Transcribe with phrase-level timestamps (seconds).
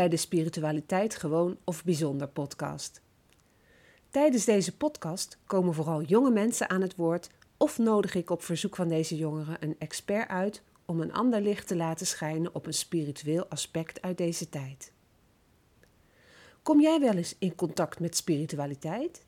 [0.00, 3.02] bij de Spiritualiteit Gewoon of Bijzonder podcast.
[4.10, 8.76] Tijdens deze podcast komen vooral jonge mensen aan het woord of nodig ik op verzoek
[8.76, 12.74] van deze jongeren een expert uit om een ander licht te laten schijnen op een
[12.74, 14.92] spiritueel aspect uit deze tijd.
[16.62, 19.24] Kom jij wel eens in contact met spiritualiteit?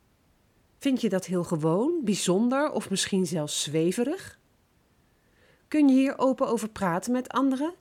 [0.79, 4.39] Vind je dat heel gewoon, bijzonder of misschien zelfs zweverig?
[5.67, 7.73] Kun je hier open over praten met anderen?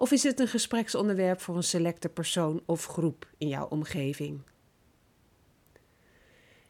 [0.00, 4.40] Of is het een gespreksonderwerp voor een selecte persoon of groep in jouw omgeving?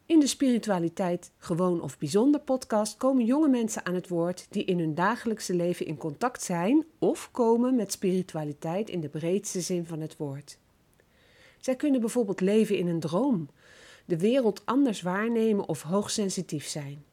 [0.07, 4.79] In de Spiritualiteit Gewoon of Bijzonder podcast komen jonge mensen aan het woord die in
[4.79, 10.01] hun dagelijkse leven in contact zijn of komen met spiritualiteit in de breedste zin van
[10.01, 10.59] het woord.
[11.61, 13.49] Zij kunnen bijvoorbeeld leven in een droom,
[14.05, 17.05] de wereld anders waarnemen of hoogsensitief zijn.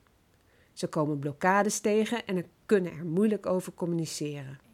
[0.74, 4.67] Ze komen blokkades tegen en kunnen er moeilijk over communiceren.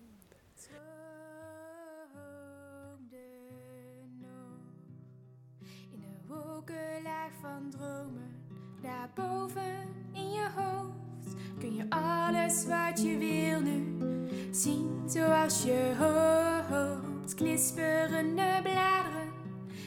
[9.15, 13.97] Daarboven in je hoofd, kun je alles wat je wil nu
[14.51, 17.33] zien zoals je hoopt.
[17.35, 19.31] Knisperende bladeren,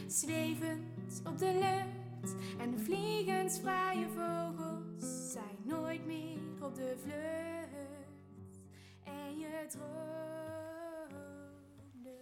[0.07, 8.61] zwevend op de lucht en vliegensvrije vogels zijn nooit meer op de vlucht.
[9.05, 11.17] En je droomde.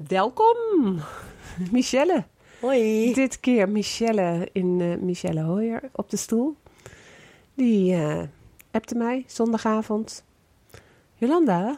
[0.08, 1.00] Welkom,
[1.72, 2.24] Michelle.
[2.60, 3.12] Hoi.
[3.12, 6.56] Dit keer Michelle in eh, Michelle Hoyer op de stoel.
[7.54, 8.22] Die eh
[8.70, 10.24] appte mij zondagavond.
[11.14, 11.76] Jolanda,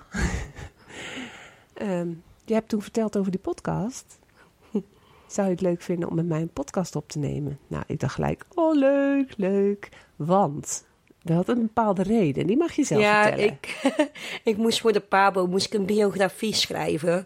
[1.74, 2.08] ehm,
[2.44, 4.18] je hebt toen verteld over die podcast.
[5.26, 7.58] Zou je het leuk vinden om met mij een podcast op te nemen?
[7.66, 9.88] Nou, ik dacht gelijk, oh leuk, leuk.
[10.16, 10.84] Want
[11.22, 12.42] dat had een bepaalde reden.
[12.42, 13.44] En die mag je zelf ja, vertellen.
[13.44, 13.82] ik,
[14.50, 17.24] ik moest voor de Pabo moest ik een biografie schrijven.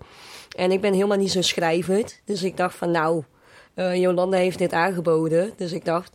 [0.56, 2.20] En ik ben helemaal niet zo schrijvend.
[2.24, 3.24] Dus ik dacht van nou,
[3.74, 5.52] eh, Jolanda heeft dit aangeboden.
[5.56, 6.12] Dus ik dacht,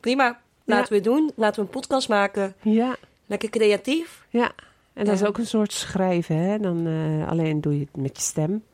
[0.00, 1.30] prima, laten we het doen.
[1.36, 2.54] Laten we een podcast maken.
[2.62, 2.96] Ja,
[3.26, 4.26] Lekker creatief.
[4.28, 4.50] ja.
[4.92, 6.58] En dat is ook een soort schrijven, hè?
[6.58, 8.64] Dan, eh, alleen doe je het met je stem.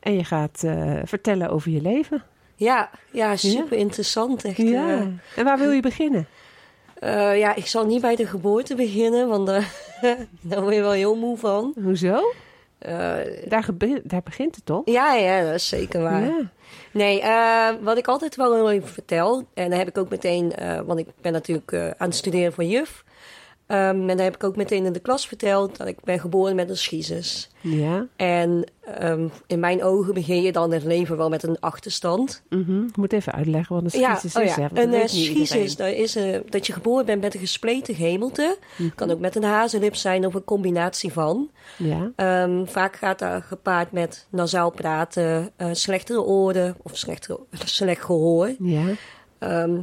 [0.00, 2.22] En je gaat eh, vertellen over je leven.
[2.56, 4.44] Ja, ja super interessant.
[4.44, 4.88] Echt, Ja.
[4.88, 5.00] eh.
[5.36, 6.26] En waar wil je beginnen?
[7.34, 9.70] Ja, ik zal niet bij de geboorte beginnen, want daar
[10.62, 11.74] word je wel heel moe van.
[11.82, 12.32] Hoezo?
[12.84, 13.66] Eh, Daar,
[14.02, 14.82] daar begint het toch?
[14.84, 16.24] ja, ja, dat is zeker waar.
[16.24, 16.50] Ja.
[16.90, 20.52] Nee, eh, wat ik altijd wel heel even vertel, en dan heb ik ook meteen,
[20.52, 23.04] eh, want ik ben natuurlijk aan het studeren voor juf.
[23.66, 26.54] Ehm, en dan heb ik ook meteen in de klas verteld dat ik ben geboren
[26.56, 27.50] met een schizus.
[27.60, 28.06] Ja.
[28.16, 32.42] En ehm, in mijn ogen begin je dan het leven wel met een achterstand.
[32.48, 32.84] Mhm.
[32.84, 34.54] Ik moet even uitleggen wat een Ja, schisis oh is.
[34.54, 34.68] ja.
[34.68, 38.58] dat een eh, schizus, dat is eh, dat je geboren bent met een gespleten gehemelte.
[38.94, 41.50] Kan ook met een hazenlip zijn of een combinatie van.
[41.78, 42.12] Ja.
[42.16, 46.96] Ehm, vaak gaat dat gepaard met nasaal praten, eh, slechtere oren of
[47.64, 48.54] slecht gehoor.
[48.58, 48.84] Ja.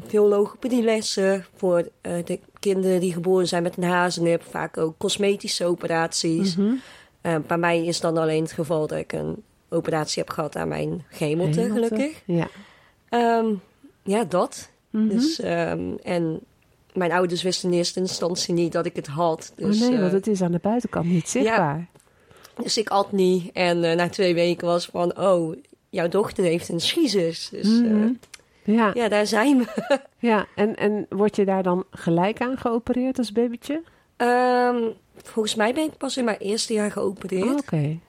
[0.07, 4.43] Veel logopedielessen voor de kinderen die geboren zijn met een hazenlip.
[4.49, 6.55] Vaak ook cosmetische operaties.
[6.55, 6.73] Mhm.
[7.21, 10.67] Eh, bij mij is dan alleen het geval dat ik een operatie heb gehad aan
[10.67, 11.69] mijn Hemelte.
[11.71, 12.21] gelukkig.
[12.25, 12.47] Ja.
[13.09, 13.45] Ehm,
[14.03, 14.69] ja, dat.
[14.89, 15.07] Mhm.
[15.07, 16.39] Dus, ehm, en
[16.93, 19.53] mijn ouders wisten in eerste instantie niet dat ik het had.
[19.55, 21.87] Dus, oh nee, eh, want het is aan de buitenkant niet zichtbaar.
[22.63, 23.51] dus ik at niet.
[23.51, 25.55] En eh, na twee weken was van, oh,
[25.89, 27.49] jouw dochter heeft een schizus.
[27.51, 28.03] Dus Mhm.
[28.03, 28.09] eh,
[28.71, 28.91] Ja.
[28.93, 29.99] ja, daar zijn we.
[30.29, 30.45] ja.
[30.55, 33.81] En, en word je daar dan gelijk aan geopereerd als babytje?
[34.17, 34.81] Ehm,
[35.15, 37.45] volgens mij ben ik pas in mijn eerste jaar geopereerd.
[37.45, 37.99] Oh, Oké.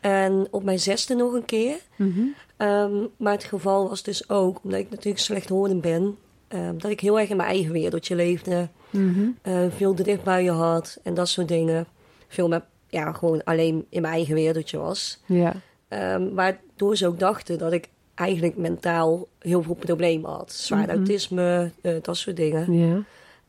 [0.00, 1.76] En op mijn zesde nog een keer.
[1.96, 2.20] Mhm.
[2.56, 6.16] Ehm, maar het geval was dus ook, omdat ik natuurlijk slechthorend ben,
[6.48, 8.68] ehm, dat ik heel erg in mijn eigen wereldje leefde.
[8.90, 9.28] Mhm.
[9.42, 11.86] Eh, veel driftbuien had en dat soort dingen.
[12.28, 15.20] Veel met, ja, gewoon alleen in mijn eigen wereldje was.
[15.26, 15.54] Ja.
[15.88, 20.52] Ehm, waardoor ze ook dachten dat ik eigenlijk mentaal heel veel problemen had.
[20.52, 20.90] Zwaar Mhm.
[20.90, 22.72] autisme, eh, dat soort dingen.
[22.72, 23.02] Ja.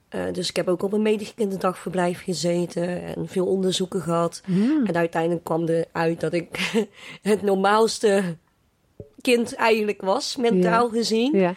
[0.09, 4.41] Eh, dus ik heb ook op een medisch kinderdagverblijf gezeten en veel onderzoeken gehad.
[4.45, 4.85] Mhm.
[4.85, 6.71] En uiteindelijk kwam er uit dat ik
[7.21, 8.23] het normaalste
[9.21, 11.37] kind eigenlijk was, mentaal gezien.
[11.37, 11.55] Ja.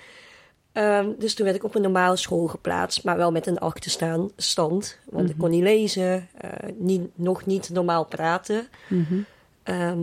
[0.72, 4.98] Ehm, dus toen werd ik op een normale school geplaatst, maar wel met een achterstand.
[5.10, 5.40] Want ik Mhm.
[5.40, 8.66] kon niet lezen, eh, niet, nog niet normaal praten.
[8.88, 9.14] Mhm.
[9.62, 10.00] Ehm,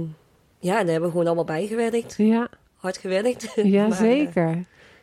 [0.60, 2.14] ja, daar hebben we gewoon allemaal bijgewerkt.
[2.18, 2.50] Ja.
[2.78, 3.52] Hard gewerkt.
[3.56, 4.46] Ja, Maar, eh, zeker.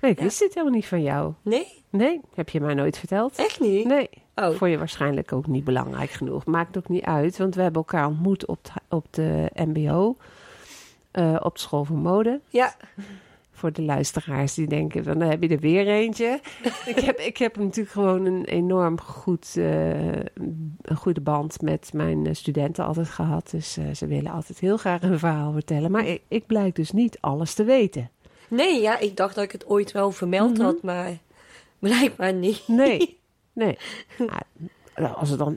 [0.01, 0.25] Nee, ik ja.
[0.25, 1.33] wist dit helemaal niet van jou.
[1.43, 3.37] nee, Nee, heb je mij nooit verteld?
[3.37, 3.85] echt niet.
[3.87, 4.09] Nee.
[4.35, 6.45] Oh, Vond je waarschijnlijk ook niet belangrijk genoeg.
[6.45, 10.17] Maakt ook niet uit, want we hebben elkaar ontmoet op de, op de MBO.
[11.11, 12.41] eh, op de school voor mode.
[12.49, 12.75] ja.
[13.65, 16.41] Voor de luisteraars die denken: van, dan heb je er weer eentje.
[16.95, 20.13] ik, heb, ik heb natuurlijk gewoon een enorm goed, eh,
[20.83, 23.51] een goede band met mijn eh, studenten altijd gehad.
[23.51, 25.91] Dus eh, ze willen altijd heel graag een verhaal vertellen.
[25.91, 28.11] Maar ik, ik blijk dus niet alles te weten.
[28.49, 30.63] Nee, ja, ik dacht dat ik het ooit wel vermeld Mhm.
[30.63, 31.19] had, maar
[31.79, 32.63] blijkbaar niet.
[32.67, 33.19] Nee,
[33.53, 33.79] nee.
[34.97, 35.57] Maar als het dan,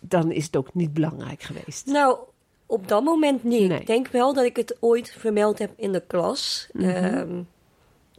[0.00, 1.86] dan is het ook niet belangrijk geweest.
[1.86, 2.18] Nou,
[2.66, 3.68] op dat moment niet.
[3.68, 3.80] Nee.
[3.80, 6.68] Ik denk wel dat ik het ooit vermeld heb in de klas.
[6.72, 6.88] Mhm.
[6.88, 7.40] Ehm,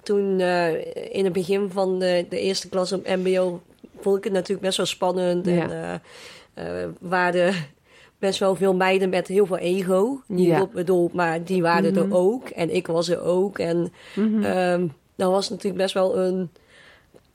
[0.03, 0.74] toen eh,
[1.15, 3.62] in het begin van de, de eerste klas op MBO
[4.00, 5.45] vond ik het natuurlijk best wel spannend.
[5.45, 5.51] Ja.
[5.69, 5.94] En eh
[6.83, 7.53] eh, waren
[8.19, 10.21] best wel veel meiden met heel veel ego.
[10.27, 10.62] Niet Ja.
[10.62, 12.01] op bedoeld, maar die waren Mhm.
[12.12, 12.50] er ook.
[12.50, 13.59] En ik was er ook.
[13.59, 14.44] En Mhm.
[14.44, 14.88] Ehm
[15.18, 16.50] dat was natuurlijk best wel een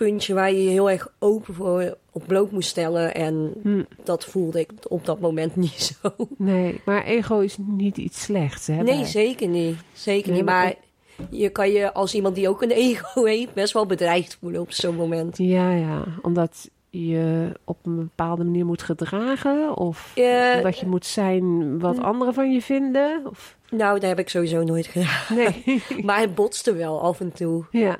[0.06, 3.14] puntje waar je je heel erg open voor op bloot moest stellen.
[3.14, 3.82] En Hm.
[4.04, 6.10] dat voelde ik op dat moment niet zo.
[6.38, 8.66] Nee, maar ego is niet iets slechts.
[8.66, 9.76] Hè, Nee, bij- zeker niet.
[9.92, 10.46] Zeker Nee, niet.
[10.50, 14.36] maar Maar je kan je als iemand die ook een ego heeft best wel bedreigd
[14.40, 15.38] voelen op zo'n moment.
[15.38, 20.12] Ja, ja, omdat je op een bepaalde manier moet gedragen of
[20.56, 22.02] omdat je moet zijn wat hm.
[22.02, 23.22] anderen van je vinden.
[23.30, 23.56] Of...
[23.70, 25.36] Nou, dat heb ik sowieso nooit gedaan.
[25.36, 25.82] Nee.
[26.06, 27.64] Maar het botste wel af en toe.
[27.70, 27.98] ja.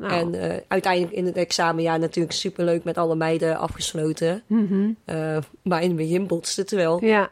[0.00, 4.42] Nou, En eh, uiteindelijk in het examenjaar natuurlijk superleuk met alle meiden afgesloten.
[4.46, 4.90] mhm.
[5.04, 7.04] Eh, maar in het begin botste het wel.
[7.04, 7.30] ja.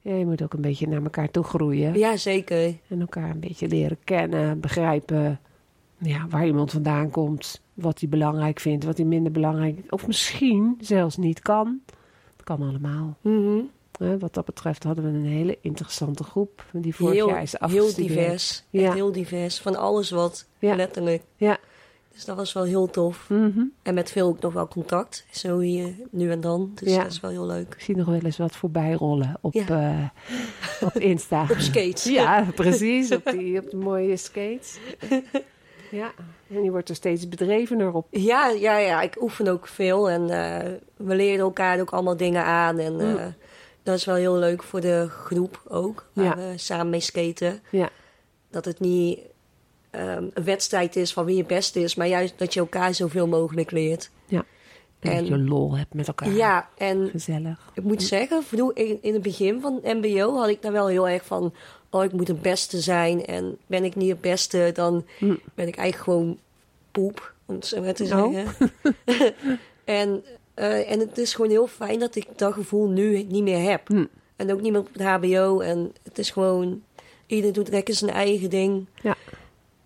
[0.00, 1.98] ja, je moet ook een beetje naar elkaar toe groeien.
[1.98, 2.74] Ja, zeker.
[2.88, 5.40] En elkaar een beetje leren kennen, begrijpen
[5.98, 10.78] ja, waar iemand vandaan komt, wat hij belangrijk vindt, wat hij minder belangrijk Of misschien
[10.80, 11.80] zelfs niet kan.
[12.36, 13.16] Dat kan allemaal.
[13.20, 13.60] Mhm.
[14.18, 17.60] Wat dat betreft hadden we een hele interessante groep die vorig heel, jaar is heel
[17.60, 18.08] afgestudeerd.
[18.18, 18.64] divers.
[18.70, 18.82] Ja.
[18.84, 19.60] Echt heel divers.
[19.60, 20.74] Van alles wat, Ja.
[20.74, 21.22] letterlijk.
[21.36, 21.58] Ja.
[22.12, 23.28] Dus dat was wel heel tof.
[23.28, 23.62] Mhm.
[23.82, 25.26] En met veel ook nog wel contact.
[25.30, 26.70] Zo hier, nu en dan.
[26.74, 27.02] Dus Ja.
[27.02, 27.74] dat is wel heel leuk.
[27.74, 29.66] Ik zie nog wel eens wat voorbij rollen op, Ja.
[29.68, 31.42] eh, op Insta.
[31.50, 32.04] Op skates.
[32.04, 33.12] Ja, precies.
[33.14, 34.78] Op, die, op de mooie skates.
[35.90, 36.12] Ja,
[36.48, 38.06] en die wordt er steeds bedrevener op.
[38.10, 39.02] Ja, ja, ja.
[39.02, 40.10] Ik oefen ook veel.
[40.10, 42.78] En eh, we leren elkaar ook allemaal dingen aan.
[42.78, 43.34] En eh, Mm.
[43.82, 46.06] dat is wel heel leuk voor de groep ook.
[46.12, 46.36] Waar Ja.
[46.36, 47.60] we samen mee skaten.
[47.70, 47.88] Ja.
[48.50, 49.18] Dat het niet
[49.92, 51.94] ehm, een wedstrijd is van wie het beste is.
[51.94, 54.10] Maar juist dat je elkaar zoveel mogelijk leert.
[54.28, 54.44] En,
[55.10, 56.30] En- dat je lol hebt met elkaar.
[56.32, 57.70] Ja, en Gezellig.
[57.74, 58.42] Ik moet zeggen,
[58.74, 61.54] in, in het begin van MBO had ik daar wel heel erg van...
[61.90, 63.24] oh, ik moet het beste zijn.
[63.24, 65.34] En ben ik niet het beste, dan Hm.
[65.54, 66.38] ben ik eigenlijk gewoon
[66.90, 68.32] poep, om het zo maar te Oh.
[68.32, 68.70] zeggen.
[69.84, 70.24] en,
[70.54, 73.88] eh, en het is gewoon heel fijn dat ik dat gevoel nu niet meer heb.
[73.88, 74.04] Hm.
[74.36, 75.60] En ook niet meer op het hbo.
[75.60, 76.82] En het is gewoon...
[77.26, 78.86] Ieder doet lekker zijn eigen ding.
[79.02, 79.16] Ja.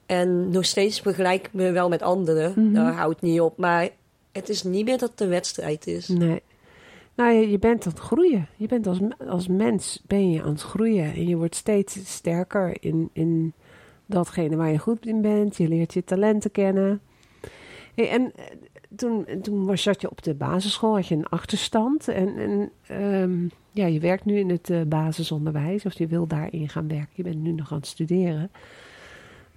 [0.06, 2.52] En nog steeds begelijk ik me wel met anderen.
[2.56, 2.72] Mhm.
[2.72, 3.58] Daar houdt niet op.
[3.58, 3.88] Maar
[4.32, 6.08] het is niet meer dat het een wedstrijd is.
[6.08, 6.42] Nee.
[7.14, 8.48] Nou, je, je bent aan het groeien.
[8.56, 8.98] Je bent als,
[9.28, 11.14] als mens ben je aan het groeien.
[11.14, 13.52] En je wordt steeds sterker in, in
[14.06, 15.56] datgene waar je goed in bent.
[15.56, 17.00] Je leert je talenten kennen.
[17.94, 18.44] Hey, en eh,
[18.96, 22.08] toen, toen was, zat je op de basisschool, had je een achterstand.
[22.08, 25.84] En, en ehm, ja, je werkt nu in het eh, basisonderwijs.
[25.84, 27.12] Of je wil daarin gaan werken.
[27.12, 28.50] Je bent nu nog aan het studeren.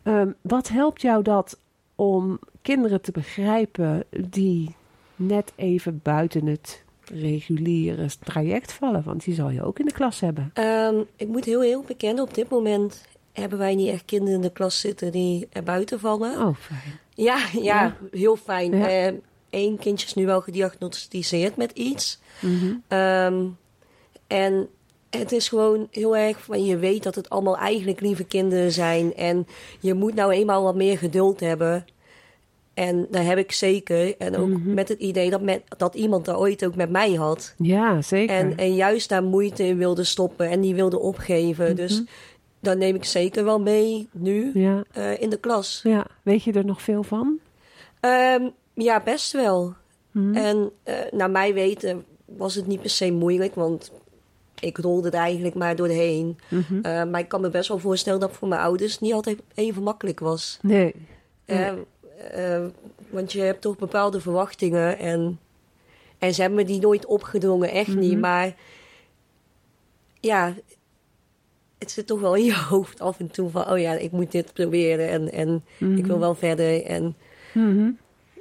[0.04, 1.60] Ehm, wat helpt jou dat
[1.96, 4.76] om kinderen te begrijpen die
[5.16, 9.04] net even buiten het reguliere traject vallen?
[9.04, 10.52] Want die zal je ook in de klas hebben.
[10.54, 14.42] Ehm, ik moet heel heel bekennen, op dit moment hebben wij niet echt kinderen in
[14.42, 16.48] de klas zitten die er buiten vallen.
[16.48, 17.00] Oh, fijn.
[17.14, 17.96] Ja, ja, Ja.
[18.12, 18.78] heel fijn.
[18.78, 19.12] Ja.
[19.50, 22.20] Eén kindje is nu wel gediagnosticeerd met iets.
[22.42, 22.74] Mhm.
[22.88, 23.46] Ehm,
[24.28, 24.68] en
[25.10, 29.16] het is gewoon heel erg van je weet dat het allemaal eigenlijk lieve kinderen zijn.
[29.16, 29.48] En
[29.80, 31.86] je moet nou eenmaal wat meer geduld hebben.
[32.74, 34.18] En dat heb ik zeker.
[34.18, 34.74] En ook Mhm.
[34.74, 37.54] met het idee dat, met, dat iemand dat ooit ook met mij had.
[37.58, 38.36] Ja, zeker.
[38.36, 41.76] En, en juist daar moeite in wilde stoppen en die wilde opgeven.
[41.76, 42.04] Dus Mhm.
[42.60, 45.80] dat neem ik zeker wel mee nu ja, eh, in de klas.
[45.84, 47.40] ja, weet je er nog veel van?
[48.00, 49.74] Ehm, ja, best wel.
[50.12, 50.36] Mhm.
[50.36, 53.92] En eh, naar mij weten was het niet per se moeilijk, want
[54.62, 56.38] ik rolde er eigenlijk maar doorheen.
[56.50, 56.80] Mhm.
[56.82, 59.40] Eh, maar ik kan me best wel voorstellen dat het voor mijn ouders niet altijd
[59.54, 60.60] even makkelijk was.
[60.62, 60.96] Nee.
[61.46, 61.68] Eh,
[62.32, 62.66] eh,
[63.10, 65.40] want je hebt toch bepaalde verwachtingen en,
[66.18, 68.12] en ze hebben me die nooit opgedrongen, echt niet.
[68.12, 68.20] Mhm.
[68.20, 68.56] Maar
[70.20, 70.54] ja,
[71.78, 74.32] het zit toch wel in je hoofd af en toe van, oh ja, ik moet
[74.32, 75.64] dit proberen en, en
[75.98, 76.84] ik wil wel verder.
[76.86, 77.16] En,
[77.54, 77.90] Mhm.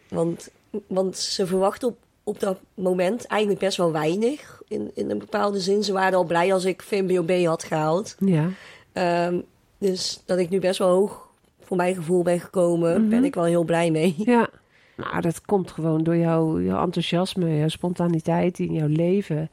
[0.08, 0.48] want,
[0.87, 1.96] want ze verwachten op,
[2.28, 4.62] op dat moment eigenlijk best wel weinig.
[4.68, 5.82] In, in een bepaalde zin.
[5.85, 8.16] Ze waren al blij als ik VMBOB had gehaald.
[8.18, 8.49] Ja.
[8.92, 9.40] Ehm,
[9.78, 11.28] dus dat ik nu best wel hoog
[11.61, 13.11] voor mijn gevoel ben gekomen, Mhm.
[13.11, 14.14] ben ik wel heel blij mee.
[14.35, 14.49] Ja.
[14.97, 19.50] Nou, dat komt gewoon door jouw, jouw enthousiasme, jouw spontaniteit in jouw leven.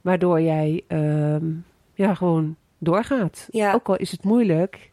[0.00, 1.44] Waardoor jij ehm,
[1.94, 3.46] ja, gewoon doorgaat.
[3.50, 3.72] Ja.
[3.74, 4.90] Ook al is het moeilijk,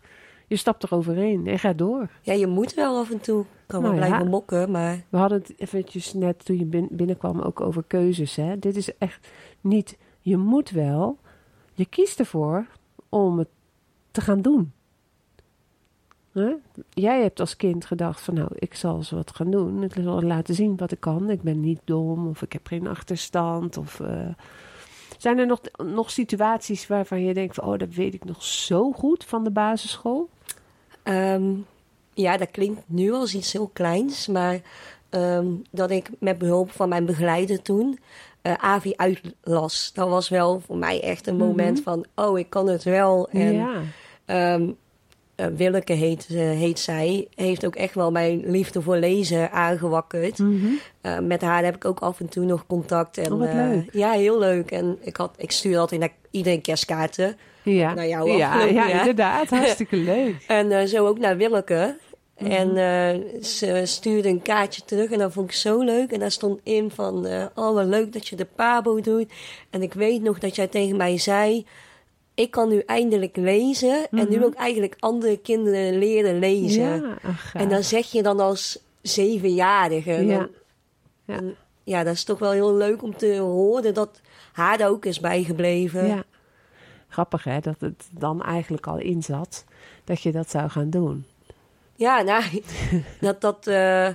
[0.48, 2.10] Je stapt er overheen en gaat door.
[2.22, 3.46] Ja, je moet wel af en toe.
[3.70, 4.08] Ik kan wel Nou ja.
[4.10, 8.36] blijven mokken, maar We hadden het eventjes net toen je bin- binnenkwam ook over keuzes.
[8.36, 8.60] Hè?
[8.60, 9.28] Dit is echt
[9.62, 11.18] niet, je moet wel,
[11.74, 12.68] je kiest ervoor
[13.10, 13.48] om het
[14.12, 14.72] te gaan doen.
[16.32, 16.54] Hè?
[16.90, 19.84] Jij hebt als kind gedacht van nou, ik zal eens wat gaan doen.
[19.84, 21.30] Ik zal laten zien wat ik kan.
[21.30, 23.78] Ik ben niet dom of ik heb geen achterstand.
[23.78, 24.28] Of, eh,
[25.18, 28.92] Zijn er nog, nog situaties waarvan je denkt van oh, dat weet ik nog zo
[28.92, 30.30] goed van de basisschool?
[31.04, 31.54] Ehm,
[32.22, 34.60] ja, dat klinkt nu als iets heel kleins, maar
[35.10, 38.00] ehm, dat ik met behulp van mijn begeleider toen
[38.42, 39.92] eh AVI uitlas.
[39.94, 41.84] Dat was wel voor mij echt een moment Mhm.
[41.84, 43.30] van, oh, ik kan het wel.
[43.30, 43.82] En ja.
[44.26, 44.70] ehm,
[45.36, 50.38] eh, Willeke heet, eh, heet zij, heeft ook echt wel mijn liefde voor lezen aangewakkerd.
[50.38, 51.28] Mhm.
[51.28, 53.18] Met haar heb ik ook af en toe nog contact.
[53.18, 53.90] En, Oh, leuk.
[53.94, 54.72] ja, heel leuk.
[54.72, 57.38] En ik, had, ik stuurde altijd naar iedereen kerstkaarten.
[57.64, 57.94] Ja.
[57.94, 59.50] Naar jou ja, ja, inderdaad.
[59.60, 60.44] Hartstikke leuk.
[60.48, 61.98] En zo ook naar Willeke.
[62.40, 62.52] Mhm.
[62.52, 66.12] En eh, ze stuurde een kaartje terug en dat vond ik zo leuk.
[66.12, 69.32] En daar stond in van, eh, oh wat leuk dat je de pabo doet.
[69.70, 71.66] En ik weet nog dat jij tegen mij zei,
[72.34, 74.08] ik kan nu eindelijk lezen.
[74.12, 76.96] En nu ook eigenlijk andere kinderen leren lezen.
[76.98, 77.06] Mhm.
[77.06, 80.12] Ja, ach, En dan zeg je dan als zevenjarige.
[80.12, 80.38] Ja.
[80.38, 80.50] Dan-
[81.26, 81.36] Ja.
[81.38, 85.20] en ja, dat is toch wel heel leuk om te horen dat haar ook is
[85.20, 86.08] bijgebleven.
[86.08, 86.24] Ja.
[87.08, 89.66] Grappig hè, dat het dan eigenlijk al in zat
[90.04, 91.26] dat je dat zou gaan doen.
[92.00, 92.44] Ja, nou,
[93.20, 94.10] dat, dat, eh,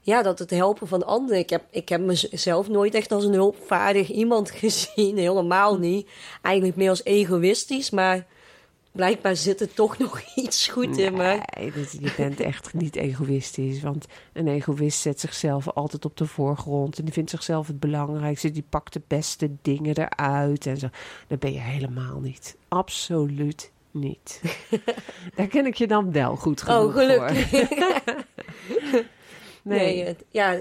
[0.00, 1.38] ja, dat het helpen van anderen.
[1.38, 5.16] Ik heb, ik heb mezelf nooit echt als een hulpvaardig iemand gezien.
[5.16, 6.08] Helemaal niet.
[6.42, 7.90] Eigenlijk meer als egoïstisch.
[7.90, 8.26] Maar
[8.92, 11.40] blijkbaar zit er toch nog iets goed in me.
[11.58, 13.82] Nee, dat, je bent echt niet egoïstisch.
[13.82, 16.98] Want een egoïst zet zichzelf altijd op de voorgrond.
[16.98, 18.50] En die vindt zichzelf het belangrijkste.
[18.50, 20.66] Die pakt de beste dingen eruit.
[20.66, 20.88] En zo.
[21.26, 22.56] Dat ben je helemaal niet.
[22.68, 24.42] Absoluut niet.
[25.36, 27.50] Daar ken ik je dan wel goed genoeg Oh, gelukkig.
[29.62, 30.16] Nee, Nee.
[30.30, 30.60] ja,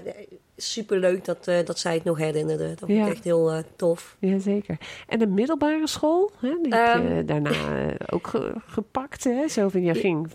[0.57, 2.67] superleuk dat, eh, dat zij het nog herinnerde.
[2.69, 3.05] Dat vond Ja.
[3.05, 4.15] ik echt heel eh, tof.
[4.19, 4.77] Jazeker.
[5.07, 7.25] En de middelbare school, hè, die heb je Ehm.
[7.25, 9.23] daarna eh, ook ge- gepakt.
[9.23, 9.47] Hè?
[9.47, 10.27] Zo van, je ging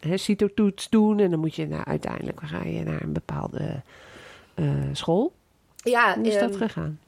[0.00, 3.82] hè, CITO-toets doen en dan moet je naar, uiteindelijk ga je naar een bepaalde
[4.92, 5.32] school.
[5.76, 6.98] Ja, Hoe is ehm, dat gegaan?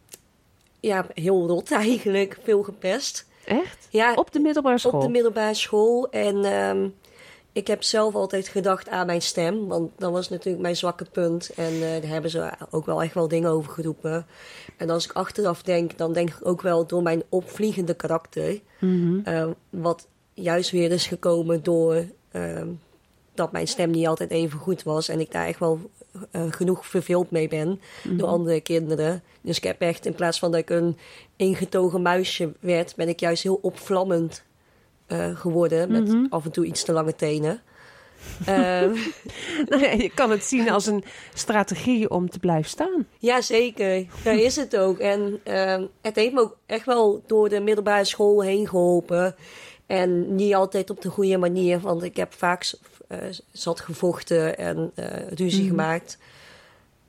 [0.80, 2.38] ja, heel rot eigenlijk.
[2.42, 3.26] Veel gepest.
[3.48, 3.88] Echt?
[3.90, 4.92] Ja, Op de middelbare school?
[4.92, 6.10] Op de middelbare school.
[6.10, 6.88] En ehm,
[7.52, 9.66] ik heb zelf altijd gedacht aan mijn stem.
[9.66, 11.50] Want dat was natuurlijk mijn zwakke punt.
[11.56, 14.26] En eh, daar hebben ze ook wel echt wel dingen over geroepen.
[14.76, 18.60] En als ik achteraf denk, dan denk ik ook wel door mijn opvliegende karakter.
[18.80, 19.20] Mhm.
[19.24, 22.68] eh, wat juist weer is gekomen door ehm,
[23.38, 25.08] dat mijn stem niet altijd even goed was.
[25.08, 25.80] En ik daar echt wel
[26.30, 29.22] eh, genoeg verveeld mee ben door andere kinderen.
[29.40, 30.96] Dus ik heb echt, in plaats van dat ik een
[31.36, 34.44] ingetogen muisje werd, ben ik juist heel opvlammend
[35.06, 35.90] eh, geworden.
[35.92, 36.26] Met Mhm.
[36.30, 37.60] af en toe iets te lange tenen.
[38.46, 38.94] Ehm,
[39.68, 41.04] Nou je kan het zien als een
[41.34, 43.06] strategie om te blijven staan.
[43.18, 44.06] ja, zeker.
[44.24, 44.98] Daar is het ook.
[44.98, 49.34] En ehm, het heeft me ook echt wel door de middelbare school heen geholpen.
[49.86, 52.70] En niet altijd op de goede manier, want ik heb vaak
[53.52, 55.68] zat gevochten en eh, ruzie Mhm.
[55.70, 56.18] gemaakt.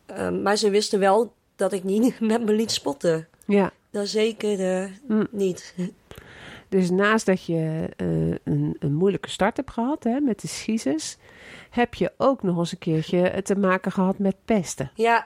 [0.06, 3.28] Ehm, maar ze wisten wel dat ik niet met me liet spotten.
[3.46, 3.72] Ja.
[3.90, 5.28] Dat zeker eh, Mm.
[5.32, 5.74] niet.
[6.70, 8.08] Dus naast dat je eh,
[8.44, 11.18] een, een moeilijke start hebt gehad hè, met de schiezes,
[11.70, 14.92] heb je ook nog eens een keertje te maken gehad met pesten.
[14.96, 15.26] Ja,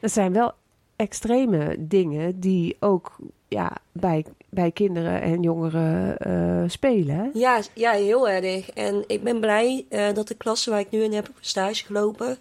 [0.00, 0.52] Dat zijn wel
[0.96, 3.16] extreme dingen die ook
[3.48, 7.16] ja, bij, bij kinderen en jongeren eh, spelen.
[7.16, 7.28] hè?
[7.32, 8.70] ja, ja, heel erg.
[8.70, 12.38] En ik ben blij eh, dat de klassen waar ik nu in heb stage gelopen...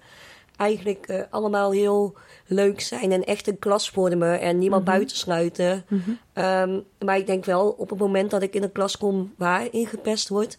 [0.57, 2.13] eigenlijk eh, allemaal heel
[2.45, 4.91] leuk zijn en echt een klas vormen en niemand Mhm.
[4.91, 5.85] buitensluiten.
[6.33, 9.67] Ehm, maar ik denk wel, op het moment dat ik in een klas kom waar
[9.71, 10.57] ingepest wordt...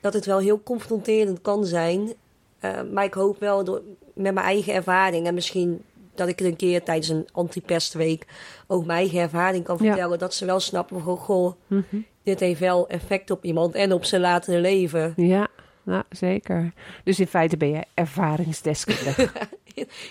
[0.00, 2.12] dat het wel heel confronterend kan zijn.
[2.60, 3.82] Ehm, maar ik hoop wel door,
[4.14, 5.82] met mijn eigen ervaring en misschien...
[6.14, 8.26] dat ik er een keer tijdens een antipestweek
[8.66, 9.84] ook mijn eigen ervaring kan Ja.
[9.86, 10.18] vertellen.
[10.18, 11.96] Dat ze wel snappen van, goh, Mhm.
[12.22, 15.12] dit heeft wel effect op iemand en op zijn latere leven.
[15.16, 15.48] Ja,
[15.82, 16.72] nou, zeker.
[17.04, 19.30] Dus in feite ben je ervaringsdeskundige.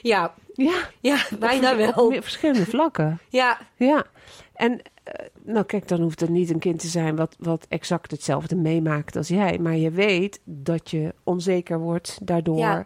[0.02, 2.10] Ja, ja, ja, bijna op wel.
[2.10, 3.20] meer verschillende vlakken.
[3.30, 4.06] Ja, Ja,
[4.54, 8.12] en eh, nou kijk, dan hoeft het niet een kind te zijn wat, wat exact
[8.12, 9.58] hetzelfde meemaakt als jij.
[9.60, 12.58] Maar je weet dat je onzeker wordt daardoor.
[12.58, 12.86] Ja.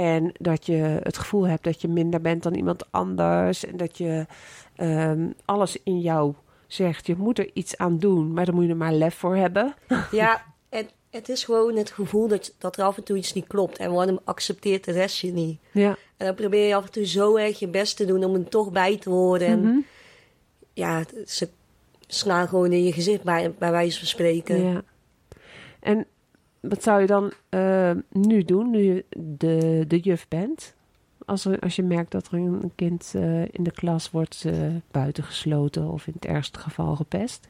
[0.00, 3.64] En dat je het gevoel hebt dat je minder bent dan iemand anders.
[3.64, 4.26] En dat je
[4.76, 6.34] ehm, alles in jou
[6.66, 8.32] zegt, je moet er iets aan doen.
[8.32, 9.74] Maar dan moet je er maar lef voor hebben.
[10.10, 13.46] ja het, het is gewoon het gevoel dat, dat er af en toe iets niet
[13.46, 13.78] klopt.
[13.78, 15.58] En waarom accepteert de rest je niet?
[15.72, 15.96] Ja.
[16.16, 18.48] En dan probeer je af en toe zo erg je best te doen om er
[18.48, 19.46] toch bij te horen.
[19.46, 19.78] En Mhm.
[20.72, 21.48] ja, ze
[22.06, 24.72] slaan gewoon in je gezicht bij, bij wijze van spreken.
[24.72, 24.82] Ja.
[25.80, 26.06] En
[26.60, 30.74] wat zou je dan eh, nu doen, nu je de, de juf bent?
[31.26, 34.52] Als, er, als je merkt dat er een kind eh, in de klas wordt eh,
[34.90, 37.48] buitengesloten of in het ergste geval gepest?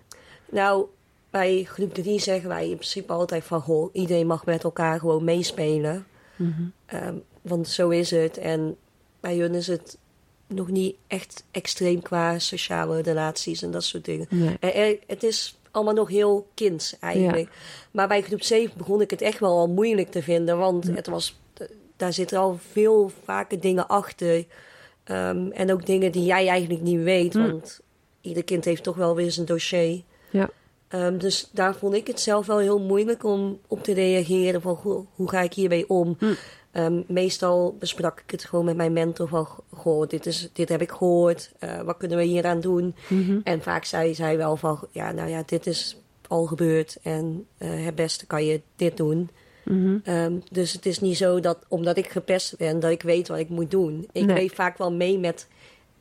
[0.51, 0.87] Nou,
[1.31, 3.61] bij groep 3 zeggen wij in principe altijd van...
[3.61, 6.07] Goh, iedereen mag met elkaar gewoon meespelen.
[6.37, 6.63] Mhm.
[6.87, 8.39] Ehm, want zo is het.
[8.39, 8.77] En
[9.21, 9.99] bij hun is het
[10.47, 14.27] nog niet echt extreem qua sociale relaties en dat soort dingen.
[14.31, 14.57] Nee.
[14.61, 17.49] En er- het is allemaal nog heel kinds eigenlijk.
[17.91, 20.59] Maar bij groep 7 begon ik het echt wel al moeilijk te vinden.
[20.59, 20.93] Want Ja.
[20.95, 21.41] het was,
[21.97, 24.45] daar zitten al veel vaker dingen achter.
[25.05, 27.33] Ehm, en ook dingen die jij eigenlijk niet weet.
[27.33, 27.51] Hm.
[27.51, 27.81] Want
[28.21, 30.03] ieder kind heeft toch wel weer zijn dossier.
[30.31, 30.51] Ja.
[30.89, 34.61] Ehm, dus daar vond ik het zelf wel heel moeilijk om op te reageren.
[34.61, 36.17] Van goh, hoe ga ik hiermee om?
[36.19, 36.33] Hm.
[36.73, 39.49] Ehm, meestal besprak ik het gewoon met mijn mentor van...
[39.73, 41.53] Goh, dit, is, dit heb ik gehoord.
[41.59, 42.95] Eh, wat kunnen we hier aan doen?
[43.09, 43.41] Mhm.
[43.45, 44.87] En vaak zei zij wel van...
[44.91, 45.97] Ja, nou ja, dit is
[46.29, 46.97] al gebeurd.
[47.03, 49.31] En eh, het beste kan je dit doen.
[49.65, 49.99] Mhm.
[50.05, 52.81] Ehm, dus het is niet zo dat omdat ik gepest ben...
[52.81, 54.09] dat ik weet wat ik moet doen.
[54.13, 54.37] Ik Nee.
[54.37, 55.49] leef vaak wel mee met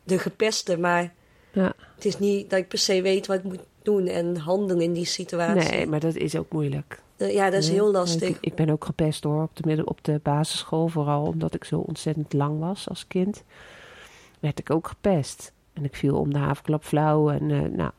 [0.04, 0.78] de gepeste.
[0.78, 1.14] Maar
[1.52, 1.74] Ja.
[1.96, 4.08] het is niet dat ik per se weet wat ik moet doen...
[4.08, 5.72] en handelen in die situatie.
[5.72, 7.02] Nee, maar dat is ook moeilijk.
[7.20, 8.38] Eh, ja, dat is heel lastig.
[8.40, 10.88] ik ben ook gepest hoor, op de, midden, op de basisschool.
[10.88, 13.44] Vooral omdat ik zo ontzettend lang was als kind.
[14.40, 15.54] Werd ik ook gepest.
[15.74, 17.30] En ik viel om de haverklap flauw.
[17.30, 17.92] En, eh, nou.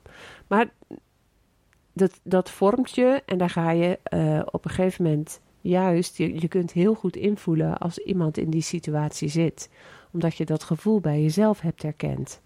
[0.46, 0.70] Maar
[1.92, 3.22] dat, dat vormt je.
[3.26, 6.16] En daar ga je eh, op een gegeven moment juist...
[6.16, 9.70] Je, je kunt heel goed invoelen als iemand in die situatie zit.
[10.12, 12.40] Omdat je dat gevoel bij jezelf hebt herkend.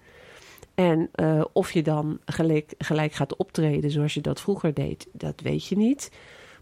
[0.75, 1.11] En
[1.53, 5.77] of je dan gelijk, gelijk gaat optreden zoals je dat vroeger deed, dat weet je
[5.77, 6.11] niet.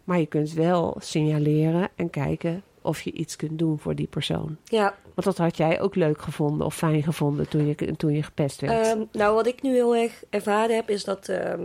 [0.04, 4.56] Maar je kunt wel signaleren en kijken of je iets kunt doen voor die persoon.
[4.64, 8.22] Ja, Want dat had jij ook leuk gevonden of fijn gevonden toen je, toen je
[8.22, 8.86] gepest werd.
[8.86, 10.90] ehm, nou wat ik nu heel erg ervaren heb...
[10.90, 11.60] is dat ehm,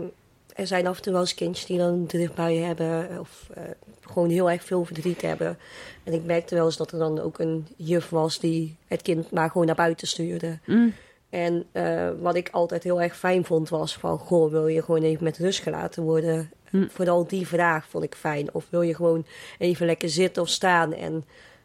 [0.54, 3.20] er zijn af en toe wel eens kindjes die dan driftbuien hebben...
[3.20, 3.62] of eh,
[4.00, 5.58] gewoon heel erg veel verdriet hebben.
[6.04, 8.38] En ik merkte wel eens dat er dan ook een juf was...
[8.38, 10.58] die het kind maar gewoon naar buiten stuurde.
[10.66, 10.94] Mm,
[11.30, 14.18] En eh, wat ik altijd heel erg fijn vond was van...
[14.18, 16.50] Goh, wil je gewoon even met rust gelaten worden?
[16.70, 16.86] Hm.
[16.88, 18.54] Vooral die vraag vond ik fijn.
[18.54, 19.26] Of wil je gewoon
[19.58, 20.92] even lekker zitten of staan?
[20.94, 21.24] En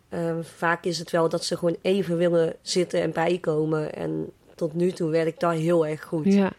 [0.09, 3.93] eh, vaak is het wel dat ze gewoon even willen zitten en bijkomen.
[3.95, 6.25] En tot nu toe werkt dat heel erg goed.
[6.33, 6.51] ja.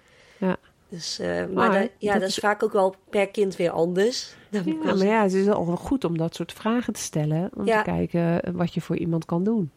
[0.89, 3.57] Dus, eh, maar Maar dat, ja, dat dat is is- vaak ook wel per kind
[3.57, 4.35] weer anders.
[4.51, 7.51] Dat ja, maar ja, het is al wel goed om dat soort vragen te stellen.
[7.55, 7.83] Om Ja.
[7.83, 9.71] te kijken wat je voor iemand kan doen.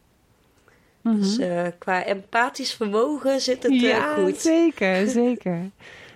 [1.03, 1.21] zeggen.
[1.21, 1.49] Dus Mhm.
[1.49, 4.37] eh, qua empathisch vermogen zit het eh, ja, goed.
[4.37, 5.69] zeker, zeker.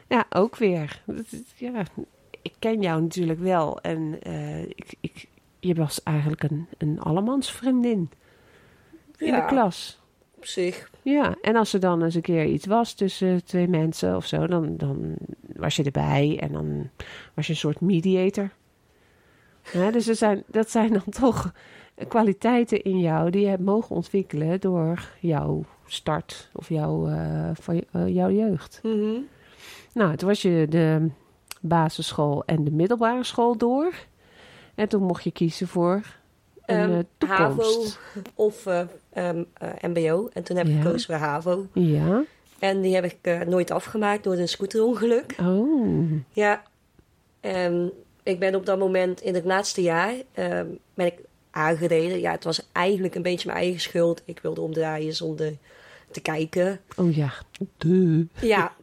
[0.08, 1.02] Ja, ook weer.
[1.06, 1.84] Dat is- Ja,
[2.41, 3.82] ik ken jou natuurlijk wel.
[3.82, 5.27] En eh, ik, ik,
[5.60, 8.10] je was eigenlijk een, een allemansvriendin
[9.17, 9.99] in Ja, de klas.
[10.38, 10.89] op zich.
[11.01, 14.47] Ja, en als er dan eens een keer iets was tussen twee mensen of zo,
[14.47, 15.15] dan, dan
[15.56, 16.89] was je erbij en dan
[17.34, 18.49] was je een soort mediator.
[19.73, 21.54] Ja, dus er zijn, dat zijn dan toch
[22.08, 27.84] kwaliteiten in jou die je hebt mogen ontwikkelen door jouw start of jouw, eh, van,
[27.91, 28.80] eh, jouw jeugd.
[28.84, 29.19] Mhm.
[29.93, 31.10] Nou, toen was je de
[31.62, 33.93] basisschool en de middelbare school door.
[34.76, 36.02] En toen mocht je kiezen voor
[36.65, 37.39] een toekomst.
[37.39, 37.84] HAVO
[38.36, 38.82] of eh,
[39.13, 40.30] ehm, eh, MBO.
[40.34, 40.82] En toen heb ik Ja.
[40.82, 41.65] gekozen voor HAVO.
[41.74, 42.24] Ja.
[42.60, 45.36] En die heb ik nooit afgemaakt door een scooterongeluk.
[45.39, 46.12] Oh.
[46.34, 46.63] Ja.
[47.39, 47.91] En
[48.24, 50.13] ik ben op dat moment in het laatste jaar
[50.93, 51.19] ben ik
[51.52, 52.19] aangereden.
[52.19, 54.21] Ja, het was eigenlijk een beetje mijn eigen schuld.
[54.26, 55.54] Ik wilde omdraaien zonder
[56.12, 56.80] te kijken.
[56.95, 57.34] Oh ja.
[57.78, 58.28] De.
[58.41, 58.74] Ja,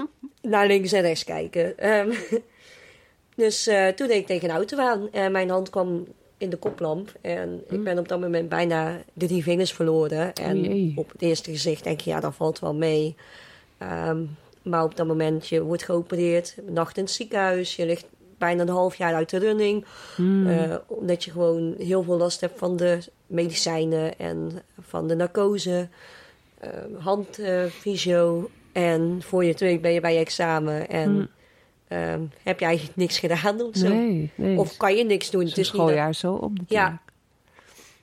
[0.42, 1.78] naar links en rechts kijken.
[1.78, 2.10] Ehm,
[3.38, 5.08] dus eh, toen deed ik tegen een auto aan.
[5.12, 6.06] En mijn hand kwam
[6.38, 7.12] in de koplamp.
[7.20, 10.32] En ik ben op dat moment bijna de drie vingers verloren.
[10.34, 10.92] En jee.
[10.96, 13.16] op het eerste gezicht denk je, ja, dat valt wel mee.
[13.78, 14.22] Ehm,
[14.62, 16.54] maar op dat moment, je wordt geopereerd.
[16.66, 17.76] Nacht in het ziekenhuis.
[17.76, 18.06] Je ligt
[18.38, 19.84] bijna een half jaar uit de running.
[20.16, 20.46] Hmm.
[20.46, 25.88] Eh, omdat je gewoon heel veel last hebt van de medicijnen en van de narcose.
[26.58, 28.50] eh handfysio.
[28.72, 30.88] en voor je het weet ben je bij je examen.
[30.88, 31.28] En Hmm.
[31.88, 33.88] Ehm, heb je eigenlijk niks gedaan of zo.
[33.88, 34.58] Nee, nee.
[34.58, 35.40] Of kan je niks doen.
[35.40, 36.98] het Het is dat- schooljaar zo om natuurlijk.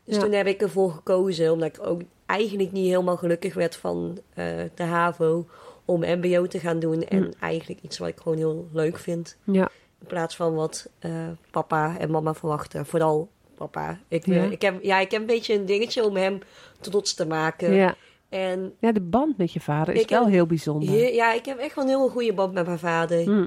[0.04, 0.22] dus Ja.
[0.22, 4.46] toen heb ik ervoor gekozen, omdat ik ook eigenlijk niet helemaal gelukkig werd van eh,
[4.76, 5.46] de HAVO,
[5.86, 7.04] om MBO te gaan doen.
[7.04, 7.32] En Hm.
[7.40, 9.38] eigenlijk iets wat ik gewoon heel leuk vind.
[9.44, 9.70] Ja.
[10.02, 11.12] In plaats van wat eh,
[11.52, 12.86] papa en mama verwachten.
[12.86, 14.00] Vooral papa.
[14.08, 14.44] Ik, eh, Ja.
[14.44, 16.40] ik, heb, ja, ik heb een beetje een dingetje om hem
[16.80, 17.74] trots te maken.
[17.74, 17.96] Ja.
[18.30, 21.14] En ja, de band met je vader is wel heb- heel bijzonder.
[21.14, 23.24] ja, ik heb echt wel een heel goede band met mijn vader.
[23.24, 23.46] Hm.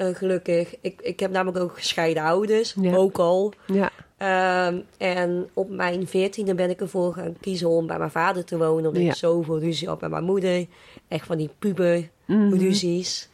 [0.00, 0.74] Eh, gelukkig.
[0.80, 2.74] Ik, ik heb namelijk ook gescheiden ouders.
[2.80, 2.94] Ja.
[2.94, 3.52] Ook al.
[3.66, 3.90] Ja.
[4.16, 8.58] Ehm, en op mijn veertiende ben ik ervoor gaan kiezen om bij mijn vader te
[8.58, 8.86] wonen.
[8.86, 9.08] Omdat Ja.
[9.08, 10.66] ik zoveel ruzie had met mijn moeder.
[11.08, 12.54] Echt van die puber Mhm.
[12.58, 13.28] ruzies.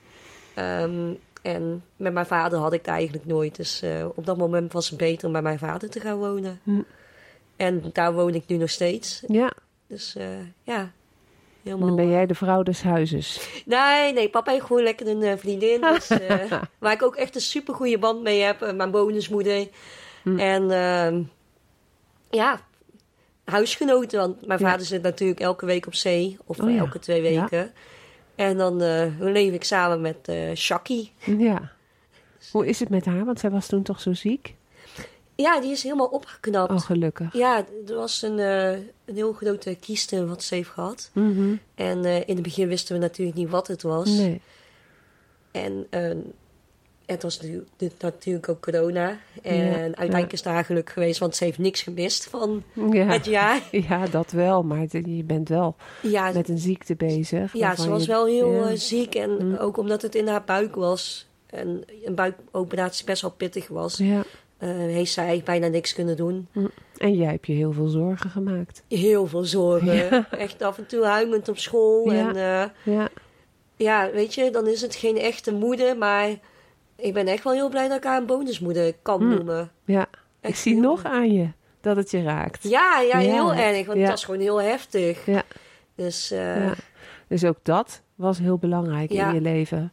[0.54, 3.56] Ehm, En met mijn vader had ik het eigenlijk nooit.
[3.56, 6.60] Dus eh, op dat moment was het beter om bij mijn vader te gaan wonen.
[6.62, 6.80] Hm.
[7.56, 9.22] En daar woon ik nu nog steeds.
[9.28, 9.52] Ja,
[9.86, 10.26] Dus eh,
[10.62, 10.92] ja,
[11.66, 11.86] helemaal...
[11.86, 13.48] dan ben jij de vrouw des huizes.
[13.64, 15.80] Nee, nee, papa heeft gewoon lekker een eh, vriendin.
[15.92, 18.62] Dus, eh, waar ik ook echt een super goede band mee heb.
[18.62, 19.68] eh, mijn bonusmoeder.
[20.22, 20.38] Hm.
[20.38, 21.22] En ehm,
[22.30, 22.60] ja,
[23.44, 24.18] huisgenoten.
[24.20, 24.70] Want mijn Ja.
[24.70, 26.36] vader zit natuurlijk elke week op zee.
[26.46, 26.76] Of Oh ja.
[26.78, 27.72] elke twee weken.
[28.34, 28.76] En dan
[29.18, 31.12] leef ik samen met Shaki.
[31.38, 31.70] Ja.
[32.52, 33.24] Hoe is het met haar?
[33.24, 34.54] Want zij was toen toch zo ziek?
[35.36, 36.70] Ja, die is helemaal opgeknapt.
[36.72, 37.32] Oh, gelukkig.
[37.32, 41.10] Ja, er was een, eh, een heel grote kieste wat ze heeft gehad.
[41.12, 41.54] Mhm.
[41.74, 44.08] En eh, in het begin wisten we natuurlijk niet wat het was.
[44.10, 44.40] Nee.
[45.50, 46.10] En eh,
[47.06, 47.40] het was
[48.00, 49.18] natuurlijk ook corona.
[49.42, 50.32] En Ja, uiteindelijk ja.
[50.32, 53.04] is het haar geluk geweest, want ze heeft niks gemist van Ja.
[53.06, 53.62] het jaar.
[53.88, 54.62] ja, dat wel.
[54.62, 57.52] Maar je bent wel Ja, met een ziekte bezig.
[57.52, 59.14] ja ze was je- wel heel ziek.
[59.14, 59.56] En Mm.
[59.56, 61.26] ook omdat het in haar buik was.
[61.46, 63.96] En een buikoperatie best wel pittig was.
[63.96, 64.24] Ja.
[64.66, 66.48] Eh, heeft zij bijna niks kunnen doen.
[66.96, 68.82] En jij hebt je heel veel zorgen gemaakt.
[68.88, 69.94] Heel veel zorgen.
[70.10, 70.26] Ja.
[70.30, 72.12] Echt af en toe huilend op school.
[72.12, 72.28] Ja.
[72.28, 73.08] En eh, Ja.
[73.76, 75.96] ja, weet je, dan is het geen echte moeder.
[75.98, 76.28] Maar
[76.96, 79.28] ik ben echt wel heel blij dat ik haar een bonusmoeder kan Mm.
[79.34, 79.70] noemen.
[79.84, 80.06] ja.
[80.40, 81.48] Ik zie nog aan je
[81.80, 82.62] dat het je raakt.
[82.68, 83.32] Ja, ja, Ja.
[83.32, 83.86] heel erg.
[83.86, 85.26] Want het was gewoon heel heftig.
[85.26, 85.42] Ja.
[85.94, 86.70] Dus eh.
[87.28, 89.92] Dus ook dat was heel belangrijk in je leven.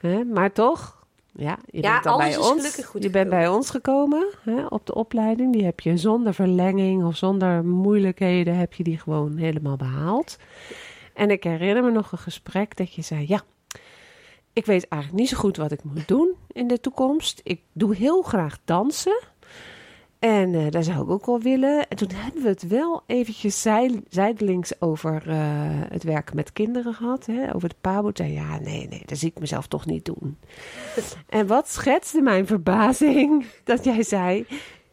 [0.00, 0.24] Hè?
[0.24, 0.99] Maar toch,
[1.32, 2.48] ja, je Ja, bent dan bij is ons.
[2.48, 3.48] gelukkig goed je bent gekomen.
[3.48, 5.52] bij ons gekomen hè, op de opleiding.
[5.52, 10.36] Die heb je zonder verlenging of zonder moeilijkheden heb je die gewoon helemaal behaald.
[11.14, 13.42] En ik herinner me nog een gesprek dat je zei: Ja,
[14.52, 17.40] ik weet eigenlijk niet zo goed wat ik moet doen in de toekomst.
[17.44, 19.20] Ik doe heel graag dansen.
[20.20, 21.88] En eh, daar zou ik ook wel willen.
[21.88, 25.36] En toen hebben we het wel eventjes zij- zijdelings over eh,
[25.88, 27.26] het werken met kinderen gehad.
[27.26, 27.54] Hè?
[27.54, 28.10] Over de pabo.
[28.14, 30.38] Zei, ja, nee, nee, dat zie ik mezelf toch niet doen.
[31.28, 34.46] en wat schetste mijn verbazing dat jij zei...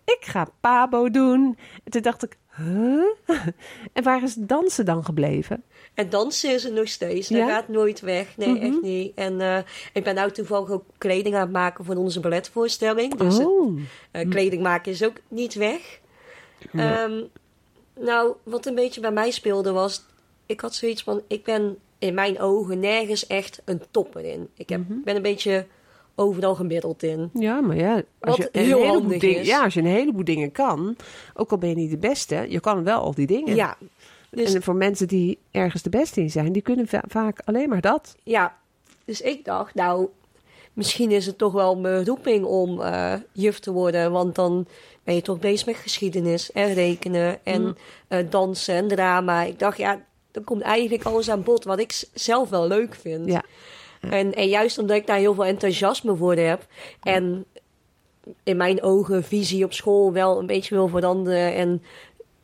[0.06, 1.58] Ik ga pabo doen.
[1.84, 3.04] En toen dacht ik, huh?
[3.94, 5.64] en waar is dansen dan gebleven?
[5.98, 7.28] En dansen is er nog steeds.
[7.28, 7.48] Dat Ja?
[7.48, 8.38] gaat nooit weg.
[8.38, 8.64] Nee, Mhm.
[8.66, 9.12] echt niet.
[9.16, 9.58] En eh,
[9.94, 13.16] ik ben nou toevallig ook kleding aan het maken voor onze balletvoorstelling.
[13.16, 13.80] Dus het, oh,
[14.12, 16.00] eh, kleding maken is ook niet weg.
[16.72, 17.04] Ja.
[17.04, 17.22] Ehm,
[18.00, 20.04] nou, wat een beetje bij mij speelde was...
[20.46, 21.22] Ik had zoiets van...
[21.28, 24.48] Ik ben in mijn ogen nergens echt een topper in.
[24.56, 25.00] Ik heb, Mhm.
[25.04, 25.66] ben een beetje
[26.20, 27.30] overal gemiddeld in.
[27.34, 29.48] ja, maar ja, als Wat je, een heleboel is.
[29.48, 30.96] ja, als je een heleboel dingen kan,
[31.34, 33.56] ook al ben je niet de beste, je kan wel al die dingen.
[33.56, 33.78] Ja,
[34.32, 37.70] dus en voor mensen die ergens de beste in zijn, die kunnen va- vaak alleen
[37.70, 38.16] maar dat.
[38.24, 38.58] Ja,
[39.06, 40.08] dus ik dacht, nou,
[40.74, 44.12] misschien is het toch wel mijn roeping om eh, juf te worden.
[44.12, 44.68] Want dan
[45.04, 47.76] ben je toch bezig met geschiedenis en rekenen en Mm.
[48.08, 49.42] eh, dansen en drama.
[49.44, 53.26] Ik dacht, ja, dan komt eigenlijk alles aan bod wat ik zelf wel leuk vind.
[53.26, 53.44] Ja.
[54.02, 56.66] En, en juist omdat ik daar heel veel enthousiasme voor heb
[57.04, 57.46] en
[58.44, 61.84] in mijn ogen visie op school wel een beetje wil veranderen en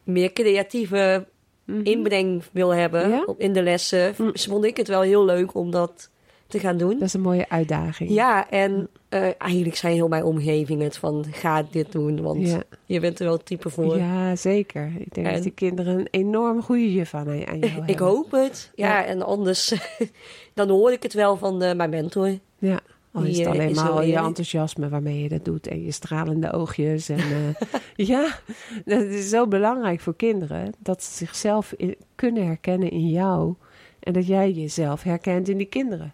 [0.03, 1.25] meer creatieve
[1.65, 1.81] Mhm.
[1.83, 3.25] inbreng wil hebben Ja?
[3.37, 4.31] in de lessen, Mm.
[4.33, 6.09] vond ik het wel heel leuk om dat
[6.47, 6.93] te gaan doen.
[6.93, 8.09] Dat is een mooie uitdaging.
[8.09, 12.61] Ja, en eh, eigenlijk zei heel mijn omgeving het van ga dit doen, want Ja.
[12.85, 13.97] je bent er wel het type voor.
[13.97, 14.91] Ja, zeker.
[14.99, 17.87] Ik denk En- dat die kinderen een enorm goede juf aan, aan jou hebben.
[17.87, 18.71] Ik hoop het.
[18.75, 19.05] Ja, Ja.
[19.05, 19.73] en anders
[20.53, 22.37] dan hoor ik het wel van eh, mijn mentor.
[22.59, 22.79] Ja.
[23.13, 25.67] Al is Die, het eh, alleen is maar al je enthousiasme waarmee je dat doet.
[25.67, 27.09] En je stralende oogjes.
[27.09, 28.39] En, eh, ja,
[28.85, 30.73] dat is zo belangrijk voor kinderen.
[30.79, 33.53] Dat ze zichzelf in- kunnen herkennen in jou.
[33.99, 36.11] En dat jij jezelf herkent in die kinderen.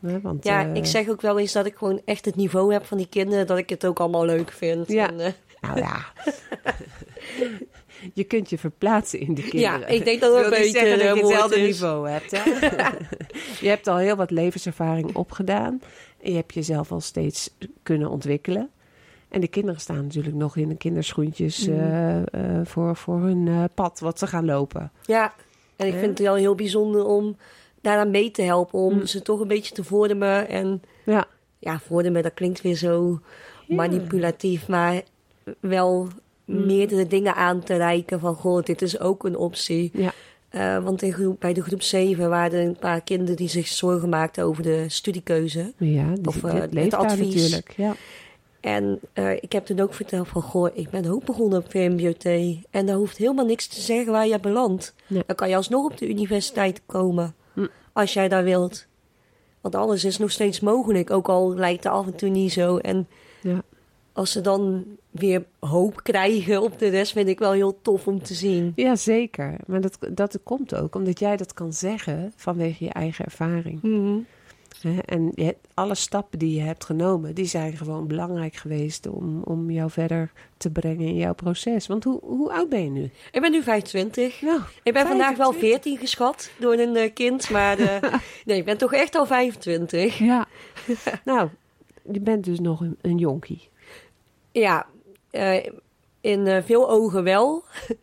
[0.00, 2.72] Hè, Want, Ja, eh, ik zeg ook wel eens dat ik gewoon echt het niveau
[2.72, 4.88] heb van die kinderen, dat ik het ook allemaal leuk vind.
[4.88, 5.10] Ja.
[5.12, 6.04] En, Nou ja.
[8.14, 9.80] je kunt je verplaatsen in de kinderen.
[9.80, 11.66] Ja, ik denk dat dat wil een beetje zeggen dat je een woord hetzelfde is.
[11.66, 12.30] niveau hebt.
[12.30, 12.42] Hè?
[13.64, 15.82] je hebt al heel wat levenservaring opgedaan.
[16.22, 17.50] En je hebt jezelf al steeds
[17.82, 18.70] kunnen ontwikkelen.
[19.28, 21.78] En de kinderen staan natuurlijk nog in de kinderschoentjes Mhm.
[21.78, 24.92] eh, eh, voor, voor hun eh, pad wat ze gaan lopen.
[25.04, 25.34] ja,
[25.76, 27.36] en ik vind het wel heel bijzonder om
[27.80, 29.06] daaraan mee te helpen, om Mm.
[29.06, 30.48] ze toch een beetje te vormen.
[30.48, 31.24] En Ja,
[31.58, 33.20] ja, vormen, dat klinkt weer zo
[33.68, 35.02] manipulatief, maar
[35.60, 36.08] wel
[36.50, 36.66] Mm.
[36.66, 39.90] meerdere dingen aan te reiken van, goh, dit is ook een optie.
[39.94, 40.12] ja.
[40.48, 43.66] Eh, want in groep, bij de groep 7 waren er een paar kinderen die zich
[43.68, 45.72] zorgen maakten over de studiekeuze.
[45.76, 47.34] ja die, Of, eh, het advies.
[47.34, 47.72] natuurlijk.
[47.76, 47.94] Ja.
[48.60, 52.24] En eh, ik heb toen ook verteld van, goh, ik ben ook begonnen op VMBOT.
[52.70, 54.94] En daar hoeft helemaal niks te zeggen waar je belandt.
[55.06, 55.22] Nee.
[55.26, 57.66] Dan kan je alsnog op de universiteit komen, Hm.
[57.92, 58.86] als jij daar wilt.
[59.60, 62.76] Want alles is nog steeds mogelijk, ook al lijkt het af en toe niet zo.
[62.76, 63.08] En.
[64.20, 68.22] Als ze dan weer hoop krijgen op de rest, vind ik wel heel tof om
[68.22, 68.72] te zien.
[68.76, 69.56] ja, zeker.
[69.66, 73.82] Maar dat, dat komt ook omdat jij dat kan zeggen vanwege je eigen ervaring.
[73.82, 74.18] Mhm.
[75.04, 79.70] En je, alle stappen die je hebt genomen, die zijn gewoon belangrijk geweest om, om
[79.70, 81.86] jou verder te brengen in jouw proces.
[81.86, 83.10] Want hoe, hoe oud ben je nu?
[83.32, 84.42] Ik ben nu 25.
[84.42, 85.82] Nou, Ik ben vandaag wel 25.
[85.82, 88.12] 14 geschat door een eh, kind, maar eh,
[88.46, 90.18] nee, ik ben toch echt al 25.
[90.18, 90.46] Ja.
[91.24, 91.48] nou,
[92.12, 93.68] je bent dus nog een, een jonkie.
[94.52, 94.86] Ja,
[95.30, 95.66] eh,
[96.20, 97.64] in eh, veel ogen wel.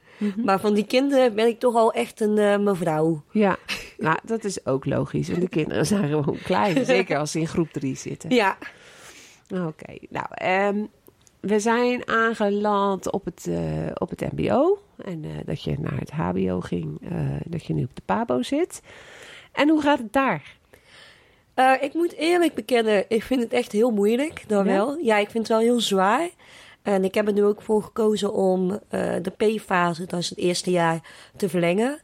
[0.46, 3.24] Maar van die kinderen ben ik toch al echt een eh, mevrouw.
[3.32, 3.58] Ja,
[3.98, 5.30] nou, dat is ook logisch.
[5.30, 6.86] Want de kinderen zijn gewoon klein.
[6.96, 8.30] Zeker als ze in groep 3 zitten.
[8.30, 8.58] Ja,
[9.50, 10.86] Oké, nou, ehm,
[11.40, 13.50] we zijn aangeland op het,
[13.94, 14.80] op het MBO.
[14.98, 17.00] En dat je naar het HBO ging,
[17.46, 18.82] dat je nu op de PABO zit.
[19.52, 20.58] En hoe gaat het daar?
[21.58, 24.44] Eh, ik moet eerlijk bekennen, ik vind het echt heel moeilijk.
[24.48, 24.72] Dan Ja?
[24.72, 24.98] wel.
[24.98, 26.30] Ja, ik vind het wel heel zwaar.
[26.82, 30.38] En ik heb er nu ook voor gekozen om eh, de P-fase, dat is het
[30.38, 31.00] eerste jaar,
[31.36, 32.00] te verlengen.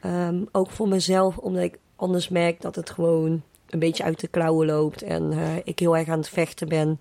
[0.00, 4.28] Ehm, ook voor mezelf, omdat ik anders merk dat het gewoon een beetje uit de
[4.28, 5.02] klauwen loopt.
[5.02, 7.00] En eh, ik heel erg aan het vechten ben.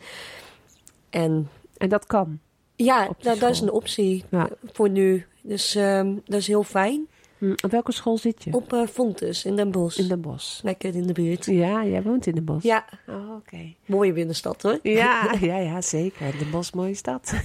[1.09, 2.39] En En dat kan.
[2.75, 4.49] ja, dat, dat is een optie Ja.
[4.73, 5.25] voor nu.
[5.41, 7.07] Dus ehm, dat is heel fijn.
[7.39, 8.51] Hm, Op welke school zit je?
[8.53, 9.97] Op eh Fontes in Den Bosch.
[9.97, 10.63] In Den Bosch.
[10.63, 11.45] Lekker in de buurt.
[11.45, 12.63] Ja, jij woont in Den Bosch.
[12.63, 13.73] Ja, Oh, oké.
[13.85, 14.79] mooie binnenstad hoor.
[14.83, 16.37] Ja, ja, ja, zeker.
[16.37, 17.33] Den Bosch, mooie stad.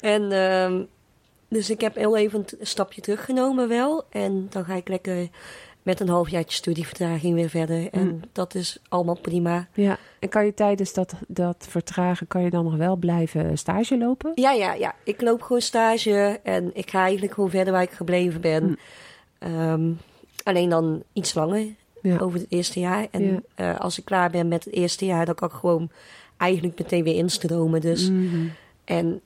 [0.00, 0.82] En ehm,
[1.48, 4.04] dus ik heb heel even een stapje teruggenomen wel.
[4.10, 5.28] En dan ga ik lekker
[5.84, 7.88] met een halfjaartje studievertraging weer verder.
[7.90, 8.20] En Mm.
[8.32, 9.66] dat is allemaal prima.
[9.74, 13.98] Ja, en kan je tijdens dat, dat vertragen, kan je dan nog wel blijven stage
[13.98, 14.32] lopen?
[14.34, 14.94] Ja, ja, ja.
[15.04, 18.64] Ik loop gewoon stage en ik ga eigenlijk gewoon verder waar ik gebleven ben.
[18.64, 18.76] Mm.
[19.38, 19.90] Ehm,
[20.42, 21.66] alleen dan iets langer
[22.02, 22.18] Ja.
[22.18, 23.06] over het eerste jaar.
[23.10, 23.40] En Ja.
[23.54, 25.90] eh, als ik klaar ben met het eerste jaar, dan kan ik gewoon
[26.36, 27.80] eigenlijk meteen weer instromen.
[27.80, 28.46] Dus Mhm.
[28.84, 29.20] En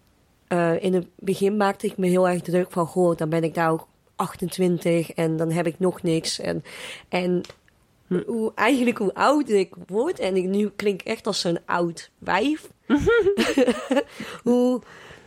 [0.49, 3.55] eh, in het begin maakte ik me heel erg druk van, goh, dan ben ik
[3.55, 3.81] nou
[4.19, 6.41] 28 en dan heb ik nog niks.
[6.41, 6.65] En,
[7.09, 7.43] en
[8.27, 12.69] hoe, eigenlijk hoe ouder ik word, en ik nu klink echt als zo'n oud wijf,
[14.43, 14.81] hoe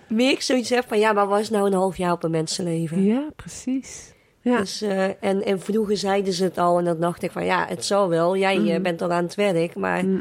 [0.08, 3.04] meer ik zoiets heb van, ja, maar was nou een half jaar op een mensenleven?
[3.04, 4.14] Ja, precies.
[4.42, 4.58] Ja.
[4.58, 7.66] Dus, eh, en, en vroeger zeiden ze het al en dan dacht ik van, ja,
[7.68, 8.82] het zal wel, jij eh, Mhm.
[8.82, 10.00] bent al aan het werk, maar...
[10.00, 10.20] Hm.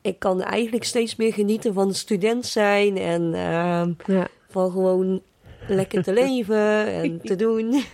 [0.00, 4.28] Ik kan eigenlijk steeds meer genieten van student zijn en ehm, ja.
[4.48, 5.22] van gewoon
[5.68, 7.74] lekker te leven en te doen.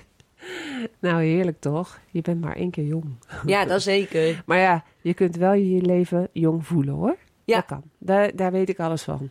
[0.98, 2.00] Nou, heerlijk toch?
[2.11, 3.16] Je bent maar één keer jong.
[3.46, 4.42] Ja, dat zeker.
[4.46, 7.16] Maar ja, je kunt wel je leven jong voelen hoor.
[7.44, 7.56] Ja.
[7.56, 7.82] Dat kan.
[7.98, 9.28] Daar, daar weet ik alles van.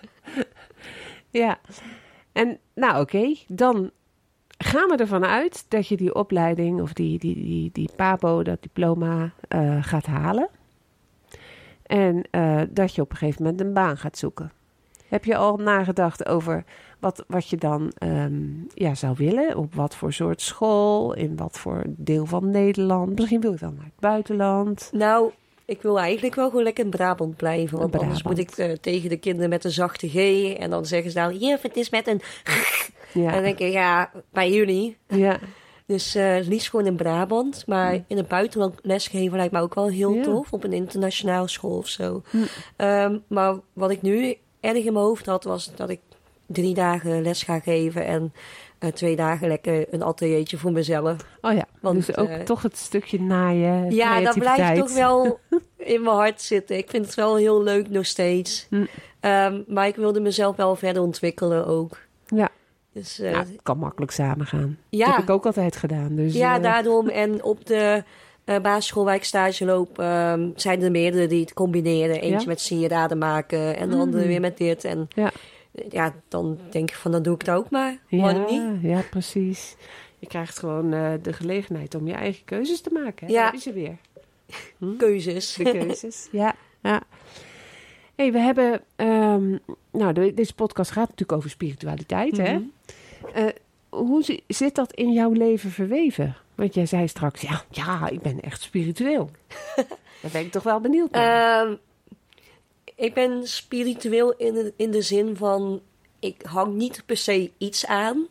[1.30, 1.58] ja.
[2.32, 3.90] En nou oké, dan
[4.58, 8.62] gaan we ervan uit dat je die opleiding of die, die, die, die PABO, dat
[8.62, 10.48] diploma, eh, gaat halen.
[11.82, 14.52] En eh, dat je op een gegeven moment een baan gaat zoeken.
[15.08, 16.64] Heb je al nagedacht over
[17.00, 18.42] wat, wat je dan ehm,
[18.74, 19.56] ja, zou willen?
[19.56, 21.14] Op wat voor soort school?
[21.14, 23.18] In wat voor deel van Nederland?
[23.18, 24.88] Misschien wil je wel naar het buitenland.
[24.92, 25.30] Nou,
[25.64, 27.78] ik wil eigenlijk wel gewoon lekker in Brabant blijven.
[27.78, 28.76] Want In anders moet ik Brabant.
[28.76, 30.14] eh, tegen de kinderen met een zachte G.
[30.56, 32.20] En dan zeggen ze nou, juf, het is met een...
[32.44, 32.54] En
[33.12, 34.96] dan Ja, denk ik, ja, bij jullie.
[35.08, 35.38] ja.
[35.86, 37.64] Dus het liefst gewoon in Brabant.
[37.66, 40.22] Maar in het buitenland lesgeven lijkt me ook wel heel Ja.
[40.22, 40.52] tof.
[40.52, 42.22] Op een internationaal school of zo.
[42.30, 42.36] Hm.
[42.76, 46.00] Ehm, maar wat ik nu erg in mijn hoofd had, was dat ik
[46.48, 48.04] drie dagen les ga geven.
[48.06, 48.32] En
[48.78, 51.16] eh, twee dagen lekker een ateliertje voor mezelf.
[51.40, 55.38] Oh ja, Want, dus ook eh, toch het stukje naaien, Ja, dat blijft toch wel
[55.76, 56.76] in mijn hart zitten.
[56.76, 58.66] Ik vind het wel heel leuk nog steeds.
[58.70, 58.84] Hm.
[59.20, 61.98] Ehm, maar ik wilde mezelf wel verder ontwikkelen ook.
[62.26, 62.48] Ja,
[62.92, 64.78] Dus eh, nou, het kan makkelijk samengaan.
[64.88, 65.06] Ja.
[65.06, 66.14] Dat heb ik ook altijd gedaan.
[66.14, 67.08] Dus, ja, daarom.
[67.24, 68.02] En op de
[68.44, 72.20] eh, basisschool waar ik stage loop, ehm, zijn er meerdere die het combineren.
[72.20, 72.46] Eentje Ja?
[72.46, 74.28] met sieraden maken en de andere Mm.
[74.28, 74.84] weer met dit.
[74.84, 75.30] En Ja.
[75.88, 77.96] Ja, dan denk ik van, dan doe ik het ook maar.
[78.08, 78.82] ja, niet?
[78.82, 79.76] ja, precies.
[80.18, 83.26] Je krijgt gewoon eh, de gelegenheid om je eigen keuzes te maken.
[83.26, 83.32] Hè?
[83.32, 83.50] Ja.
[83.50, 83.96] Daar ze weer.
[84.98, 85.54] Keuzes.
[85.54, 86.28] De keuzes.
[86.32, 87.02] ja, ja.
[88.14, 88.80] hey, we hebben...
[88.96, 89.56] ehm,
[89.92, 92.52] nou, de- deze podcast gaat natuurlijk over spiritualiteit, hè?
[92.58, 92.64] Mhm.
[93.34, 93.46] Eh,
[93.88, 96.36] hoe zi- zit dat in jouw leven verweven?
[96.54, 99.30] Want jij zei straks, ja, ja ik ben echt spiritueel.
[100.22, 101.66] Daar ben ik toch wel benieuwd naar.
[101.66, 101.74] Ehm,
[102.98, 105.80] ik ben spiritueel in de, in de zin van,
[106.18, 108.26] ik hang niet per se iets aan.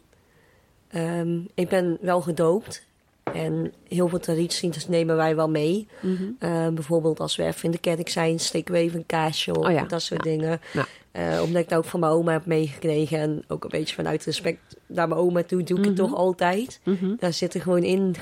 [0.88, 2.86] Ehm, ik ben wel gedoopt.
[3.34, 5.88] En heel veel tradities nemen wij wel mee.
[6.02, 6.24] Mhm.
[6.40, 9.66] Eh, bijvoorbeeld als we even in de kerk zijn, steken we even een kaarsje op.
[9.66, 10.62] Oh ja, Dat soort ja, dingen.
[10.74, 10.86] ja.
[11.12, 13.20] Eh, omdat ik dat ook van mijn oma heb meegekregen.
[13.20, 16.04] En ook een beetje vanuit respect naar mijn oma toe doe ik het Mhm.
[16.08, 16.80] toch altijd.
[16.84, 17.16] Mhm.
[17.20, 18.16] Daar zit er gewoon in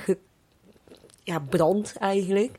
[1.23, 2.51] ja, brand eigenlijk.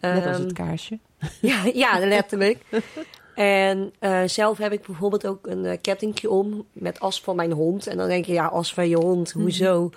[0.00, 0.98] Net als Ehm, het kaarsje.
[1.40, 2.58] ja, ja, letterlijk.
[3.34, 7.52] En eh, zelf heb ik bijvoorbeeld ook een uh, kettingje om met as van mijn
[7.52, 7.86] hond.
[7.86, 9.90] En dan denk je, ja, as van je hond, hoezo?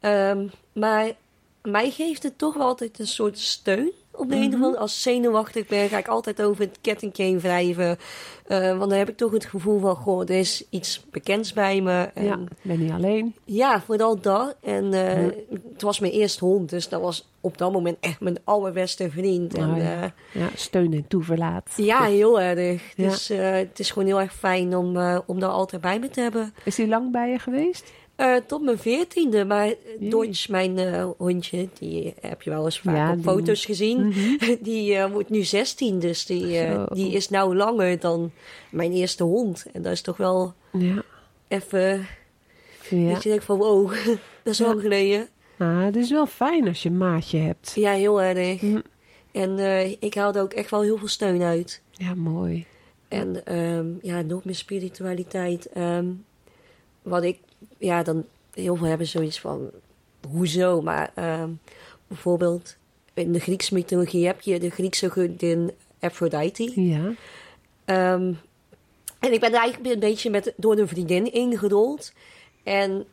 [0.00, 1.12] Ehm, maar
[1.62, 5.02] mij geeft het toch wel altijd een soort steun Op de een of andere Als
[5.02, 7.98] zenuwachtig ben, ga ik altijd over het kettingje heen wrijven.
[8.46, 11.80] Eh, want dan heb ik toch het gevoel van, goh, er is iets bekends bij
[11.80, 12.10] me.
[12.14, 13.34] En Ja, ben niet alleen.
[13.44, 14.56] ja, vooral dat.
[14.62, 15.24] En eh,
[15.72, 19.54] het was mijn eerste hond, dus dat was op dat moment echt mijn allerbeste vriend.
[19.54, 20.02] En, Oh ja.
[20.02, 20.10] eh,
[20.42, 21.72] Ja, steun en toeverlaat.
[21.76, 22.82] ja, heel erg.
[22.96, 26.54] Dus het is gewoon heel erg fijn om, om daar altijd bij me te hebben.
[26.64, 27.92] Is hij lang bij je geweest?
[28.18, 29.74] Eh, tot mijn veertiende, maar.
[30.00, 34.06] Dodge, mijn eh, hondje, die heb je wel eens vaak Ja, op die- foto's gezien.
[34.08, 34.54] Mhm.
[34.60, 38.30] Die eh, wordt nu 16, dus die, eh, die is nou langer dan
[38.70, 39.66] mijn eerste hond.
[39.72, 41.02] En dat is toch wel Ja.
[41.48, 42.06] even,
[42.90, 43.12] ja.
[43.12, 43.90] dat je denkt van wow,
[44.42, 45.28] dat is lang geleden.
[45.58, 47.72] Ah, het is wel fijn als je een maatje hebt.
[47.74, 48.60] Ja, heel erg.
[48.60, 48.80] Hm.
[49.32, 51.82] En eh, ik haalde ook echt wel heel veel steun uit.
[51.92, 52.66] Ja, mooi.
[53.08, 55.68] En ehm, ja, nog meer spiritualiteit.
[55.72, 56.06] Ehm,
[57.02, 57.38] wat ik,
[57.78, 59.70] ja, dan heel veel hebben zoiets van,
[60.30, 60.82] hoezo?
[60.82, 61.50] Maar ehm,
[62.06, 62.76] bijvoorbeeld
[63.14, 66.80] in de Griekse mythologie heb je de Griekse godin Aphrodite.
[66.82, 67.12] Ja.
[67.84, 68.32] Ehm,
[69.18, 72.12] en ik ben er eigenlijk een beetje met, door een vriendin ingerold.
[72.62, 73.04] En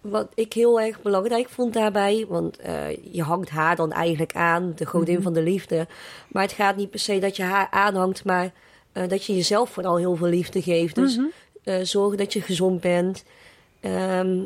[0.00, 4.72] wat ik heel erg belangrijk vond daarbij, want eh, je hangt haar dan eigenlijk aan,
[4.76, 5.22] de godin Mhm.
[5.22, 5.86] van de liefde.
[6.28, 8.52] Maar het gaat niet per se dat je haar aanhangt, maar
[8.92, 10.94] eh, dat je jezelf vooral heel veel liefde geeft.
[10.94, 11.26] Dus Mhm.
[11.64, 13.24] eh, zorgen dat je gezond bent.
[13.80, 14.42] Ehm,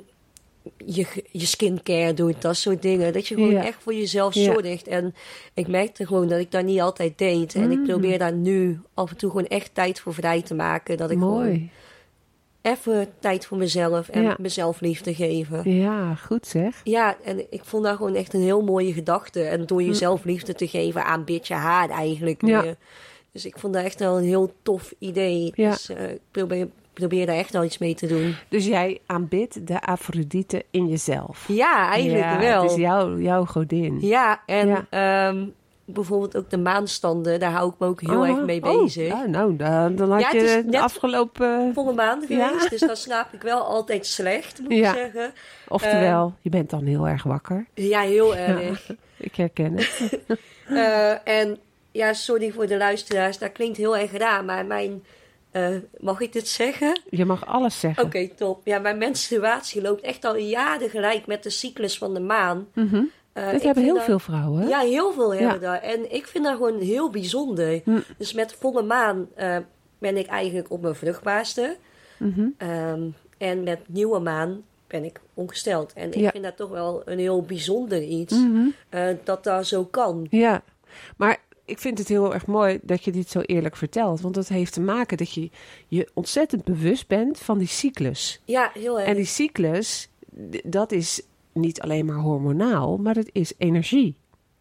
[0.85, 3.13] je, je skincare doet, dat soort dingen.
[3.13, 3.65] Dat je gewoon Ja.
[3.65, 4.53] echt voor jezelf Ja.
[4.53, 4.87] zorgt.
[4.89, 5.15] En
[5.55, 7.55] ik merkte gewoon dat ik dat niet altijd deed.
[7.55, 7.87] En ik Mhm.
[7.89, 10.97] probeer daar nu af en toe gewoon echt tijd voor vrij te maken.
[10.97, 11.71] Dat ik gewoon Mooi.
[12.63, 14.37] even tijd voor mezelf en Ja.
[14.41, 15.71] mezelf liefde geven.
[15.75, 16.81] Ja, goed zeg.
[16.85, 19.43] Ja, en ik vond dat gewoon echt een heel mooie gedachte.
[19.43, 22.47] En door jezelf liefde te geven, aanbid je haar eigenlijk.
[22.47, 22.63] Ja.
[22.63, 22.77] meer.
[23.33, 25.53] Dus ik vond dat echt wel een heel tof idee.
[25.55, 25.71] Ja.
[25.71, 28.35] Dus eh, ik probeer, probeer daar echt wel iets mee te doen.
[28.49, 31.45] Dus jij aanbidt de Afrodite in jezelf.
[31.49, 32.63] Ja, eigenlijk ja, wel.
[32.63, 33.99] Het is jouw, jouw godin.
[34.01, 34.87] Ja, en Ja.
[34.91, 35.45] ehm,
[35.85, 39.07] bijvoorbeeld ook de maanstanden, daar hou ik me ook heel Oh, erg mee oh, bezig.
[39.09, 41.71] ja, nou, dan, dan had Ja, het je de afgelopen...
[41.75, 42.49] Volle maan Ja.
[42.49, 44.91] geweest, dus dan slaap ik wel altijd slecht, moet Ja.
[44.91, 45.33] ik zeggen.
[45.69, 47.67] Oftewel, je bent dan heel erg wakker.
[47.75, 48.91] Ja, heel erg.
[49.17, 50.19] Ik herken het.
[50.69, 51.59] Eh, en
[51.93, 55.05] ja, sorry voor de luisteraars, dat klinkt heel erg raar, maar mijn...
[55.55, 55.69] eh,
[56.01, 57.01] mag ik dit zeggen?
[57.11, 58.05] Je mag alles zeggen.
[58.05, 58.61] Oké, top.
[58.65, 62.67] Ja, mijn menstruatie loopt echt al jaren gelijk met de cyclus van de maan.
[62.75, 63.03] Mhm.
[63.33, 64.61] Eh, Dat hebben heel dat- veel vrouwen.
[64.63, 64.69] hè?
[64.69, 65.73] Ja, heel veel hebben Ja.
[65.73, 65.83] dat.
[65.83, 67.81] En ik vind dat gewoon heel bijzonder.
[67.85, 67.99] Hm.
[68.19, 69.57] Dus met volle maan eh,
[69.99, 71.77] ben ik eigenlijk op mijn vruchtbaarste.
[72.19, 72.47] Mhm.
[72.59, 73.03] Ehm,
[73.39, 75.93] en met nieuwe maan ben ik ongesteld.
[75.93, 76.31] En ik Ja.
[76.31, 78.35] vind dat toch wel een heel bijzonder iets.
[78.89, 80.27] Eh, dat dat zo kan.
[80.31, 80.63] Ja,
[81.17, 84.21] maar ik vind het heel erg mooi dat je dit zo eerlijk vertelt.
[84.21, 85.51] Want dat heeft te maken dat je
[85.89, 88.41] je ontzettend bewust bent van die cyclus.
[88.45, 89.09] Ja, heel erg.
[89.09, 90.09] En die cyclus,
[90.65, 91.23] dat is
[91.53, 94.15] niet alleen maar hormonaal, maar het is energie.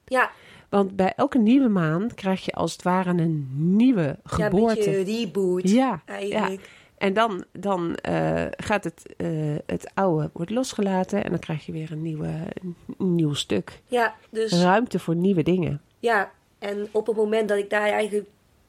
[0.05, 0.31] Ja,
[0.69, 5.03] Want bij elke nieuwe maan krijg je als het ware een nieuwe ja, een geboorte.
[5.03, 6.69] reboot Ja, eigenlijk.
[6.97, 9.27] En dan, dan eh, gaat het, eh,
[9.65, 12.31] het oude wordt losgelaten en dan krijg je weer een, nieuwe,
[12.97, 13.81] een nieuw stuk.
[13.87, 15.81] Ja, dus Ruimte voor nieuwe dingen.
[15.99, 16.31] ja.
[16.63, 18.27] En op het moment dat ik daar eigenlijk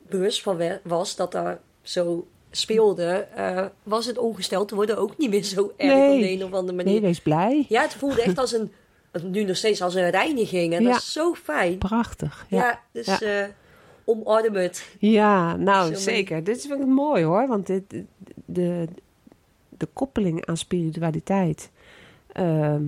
[0.08, 5.30] bewust van was dat dat zo speelde, eh, was het ongesteld te worden ook niet
[5.30, 6.14] meer zo erg Nee.
[6.14, 6.92] op de een of andere manier.
[6.92, 7.66] Nee, wees blij.
[7.68, 8.72] Ja, het voelde echt als een,
[9.22, 10.74] nu nog steeds als een reiniging.
[10.74, 10.88] En Ja.
[10.90, 11.78] dat is zo fijn.
[11.78, 12.46] Prachtig.
[12.48, 13.20] Ja, Ja, dus Ja.
[13.20, 13.48] eh,
[14.04, 14.88] omarm het.
[14.98, 16.44] ja nou Zo zeker.
[16.44, 17.46] Dit vind ik mooi hoor.
[17.48, 17.82] Want dit,
[18.44, 18.86] de,
[19.68, 21.70] de koppeling aan spiritualiteit.
[22.32, 22.82] ehm,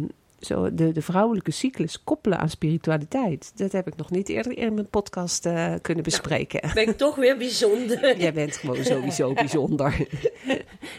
[0.47, 3.53] zo de, de vrouwelijke cyclus koppelen aan spiritualiteit.
[3.55, 6.71] Dat heb ik nog niet eerder in mijn podcast eh, kunnen bespreken.
[6.75, 8.19] Ben ik toch weer bijzonder.
[8.21, 10.07] Jij bent gewoon sowieso bijzonder.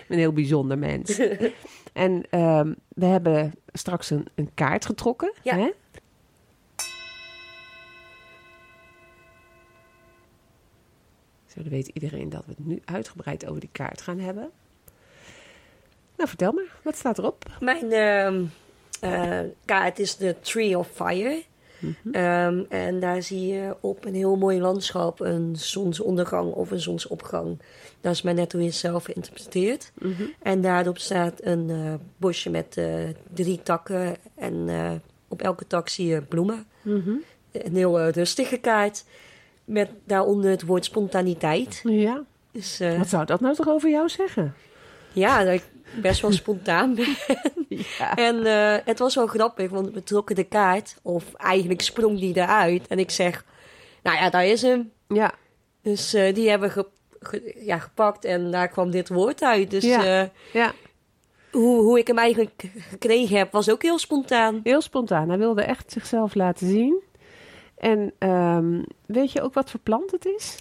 [0.07, 1.19] een heel bijzonder mens.
[1.93, 5.33] En ehm, we hebben straks een, een kaart getrokken.
[5.43, 5.57] Ja.
[5.57, 5.71] Hè?
[11.45, 14.51] Zo, dan weet iedereen dat we het nu uitgebreid over die kaart gaan hebben.
[16.17, 16.79] Nou, vertel maar.
[16.83, 17.45] Wat staat erop?
[17.59, 18.41] Mijn ehm, eh,
[19.65, 21.43] kaart is de Tree of Fire.
[22.11, 27.59] Ehm, en daar zie je op een heel mooi landschap een zonsondergang of een zonsopgang.
[28.01, 29.91] Dat is maar net hoe je het zelf interpreteert.
[30.41, 32.93] En daarop staat een eh, bosje met eh,
[33.33, 34.15] drie takken.
[34.35, 34.91] En eh,
[35.27, 36.65] op elke tak zie je bloemen.
[36.83, 39.03] Een heel eh, rustige kaart.
[39.65, 41.81] Met daaronder het woord spontaniteit.
[41.83, 42.23] Ja.
[42.51, 44.53] Dus eh, Wat zou dat nou toch over jou zeggen?
[45.13, 45.61] ja, dat
[46.01, 47.15] best wel spontaan ben.
[47.99, 48.15] Ja.
[48.15, 50.95] En eh, het was wel grappig, want we trokken de kaart.
[51.01, 52.87] Of eigenlijk sprong die eruit.
[52.87, 53.45] En ik zeg,
[54.03, 54.91] nou ja, daar is hem.
[55.07, 55.31] Ja.
[55.81, 56.87] Dus eh, die hebben ge-
[57.19, 59.71] ge- ja, gepakt en daar kwam dit woord uit.
[59.71, 60.21] Dus Ja.
[60.21, 60.73] eh, ja.
[61.51, 64.59] hoe, hoe ik hem eigenlijk gekregen heb, was ook heel spontaan.
[64.63, 65.29] Heel spontaan.
[65.29, 67.01] Hij wilde echt zichzelf laten zien.
[67.77, 70.57] En ehm, weet je ook wat voor plant het is?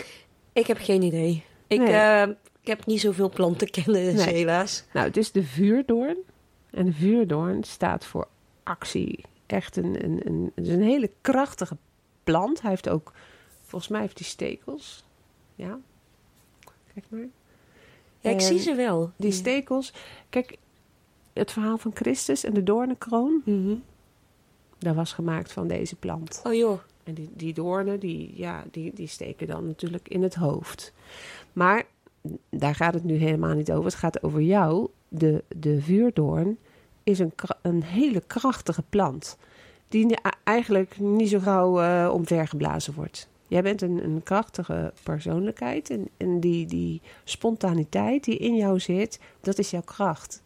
[0.53, 1.45] Ik heb geen idee.
[1.67, 2.37] Ik, Nee.
[2.67, 4.35] Ik heb niet zoveel plantenkennis, Nee.
[4.35, 4.85] helaas.
[4.93, 6.17] Nou, het is de vuurdoorn.
[6.71, 8.29] En de vuurdoorn staat voor
[8.63, 9.25] actie.
[9.47, 11.77] Echt een, een, een, het is een hele krachtige
[12.25, 12.61] plant.
[12.61, 13.13] Hij heeft ook,
[13.63, 15.05] volgens mij heeft hij stekels.
[15.55, 15.79] Ja,
[16.95, 17.21] kijk maar.
[18.21, 19.11] Ja, ik En zie ze wel.
[19.17, 19.93] Die stekels,
[20.31, 20.57] kijk,
[21.33, 23.75] het verhaal van Christus en de doornenkroon, Mhm.
[24.79, 26.41] dat was gemaakt van deze plant.
[26.45, 26.81] Oh joh.
[27.05, 30.93] En die, die doornen, die, ja, die, die steken dan natuurlijk in het hoofd.
[31.53, 31.87] Maar
[32.51, 33.85] daar gaat het nu helemaal niet over.
[33.85, 34.89] Het gaat over jou.
[35.09, 36.59] De, de vuurdoorn
[37.03, 39.37] is een, een hele krachtige plant.
[39.89, 43.29] Die eigenlijk niet zo gauw eh, omvergeblazen wordt.
[43.49, 45.91] Jij bent een, een krachtige persoonlijkheid.
[45.91, 50.43] En, en die, die spontaniteit die in jou zit, dat is jouw kracht.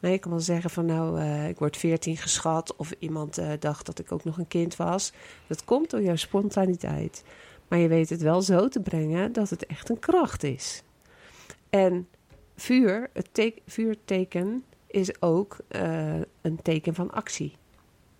[0.00, 2.76] Nou, je kan wel zeggen van nou, eh, ik word 14 geschat.
[2.76, 5.12] Of iemand eh, dacht dat ik ook nog een kind was.
[5.46, 7.24] Dat komt door jouw spontaniteit.
[7.68, 10.82] Maar je weet het wel zo te brengen dat het echt een kracht is.
[11.70, 12.08] En
[12.56, 17.56] vuur, het te- vuurteken, is ook eh, een teken van actie.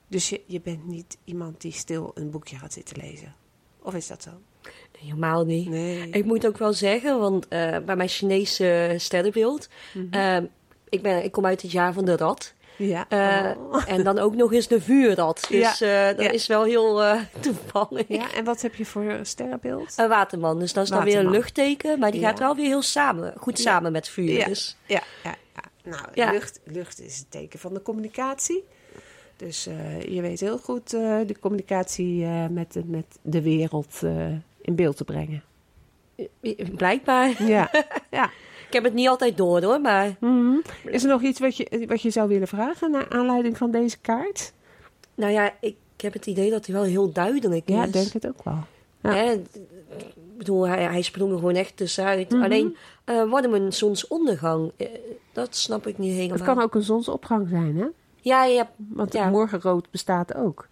[0.09, 3.35] Dus je, je bent niet iemand die stil een boekje gaat zitten lezen.
[3.83, 4.31] Of is dat zo?
[4.63, 4.73] Nee,
[5.03, 5.69] helemaal niet.
[5.69, 6.11] Nee.
[6.11, 9.69] Ik moet ook wel zeggen, want eh, bij mijn Chinese sterrenbeeld...
[9.95, 10.13] Mhm.
[10.15, 10.43] eh,
[10.89, 12.55] ik, ben, ik kom uit het jaar van de rat.
[12.77, 13.07] Ja.
[13.09, 13.83] Eh, Oh.
[13.87, 15.47] En dan ook nog eens de vuurrat.
[15.51, 16.31] Dus eh, dat ja.
[16.31, 18.05] is wel heel eh, toevallig.
[18.09, 19.93] ja, en wat heb je voor sterrenbeeld?
[19.97, 21.99] Een waterman, dus dat is dan weer een luchtteken.
[21.99, 24.33] Maar die gaat wel weer heel samen, goed samen met vuur.
[24.33, 24.47] Ja.
[24.47, 25.63] Dus, Ja, ja, ja.
[25.91, 26.31] Nou, Ja.
[26.31, 28.65] Lucht, lucht is het teken van de communicatie.
[29.37, 29.65] Dus
[30.09, 34.01] je weet heel goed de communicatie met, de, met de wereld
[34.61, 35.43] in beeld te brengen.
[36.75, 37.43] blijkbaar.
[37.43, 37.71] Ja,
[38.11, 38.31] ja.
[38.67, 40.57] Ik heb het niet altijd door hoor, maar Mhm.
[40.85, 43.99] Is er nog iets wat je, wat je zou willen vragen naar aanleiding van deze
[43.99, 44.53] kaart?
[45.15, 47.91] nou ja, ik heb het idee dat hij wel heel duidelijk Ja, is.
[47.91, 48.59] denk het ook wel.
[49.01, 49.13] Ja.
[49.15, 52.31] Hè, Ik bedoel, hij, hij sprong er gewoon echt tussenuit.
[52.31, 52.43] Mhm.
[52.43, 54.87] Alleen, eh wat een zonsondergang, eh,
[55.33, 56.37] dat snap ik niet helemaal.
[56.37, 57.87] Het kan ook een zonsopgang zijn, hè?
[58.21, 59.29] Ja, ja, Want Ja.
[59.29, 60.69] morgenrood bestaat ook.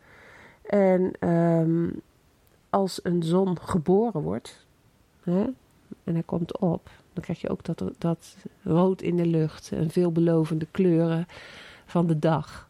[0.62, 1.86] En ehm,
[2.70, 4.66] als een zon geboren wordt
[5.22, 5.40] hè,
[6.04, 9.90] en hij komt op, dan krijg je ook dat, dat rood in de lucht en
[9.90, 11.26] veelbelovende kleuren
[11.86, 12.68] van de dag.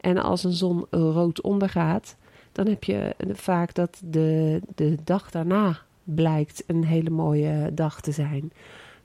[0.00, 2.16] En als een zon rood ondergaat,
[2.52, 8.12] dan heb je vaak dat de, de dag daarna blijkt een hele mooie dag te
[8.12, 8.52] zijn.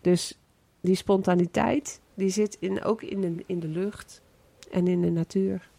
[0.01, 0.39] Dus
[0.81, 4.21] die spontaniteit, die zit in, ook in de, in de lucht
[4.71, 5.69] en in de natuur.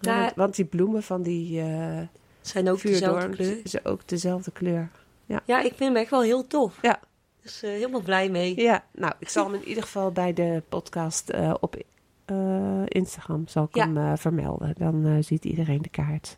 [0.00, 0.20] Ja.
[0.20, 2.00] Want, want die bloemen van die eh
[2.40, 3.60] zijn ook dezelfde kleur.
[3.64, 4.90] is ook dezelfde kleur.
[5.26, 6.78] Ja, ik vind hem echt wel heel tof.
[6.82, 7.00] Ja.
[7.42, 8.60] Dus eh, helemaal blij mee.
[8.60, 11.76] Ja, nou, ik zal hem in ieder geval bij de podcast eh, op
[12.24, 13.92] eh, Instagram zal ik Ja.
[13.92, 14.74] hem vermelden.
[14.78, 16.36] Dan ziet iedereen de kaart.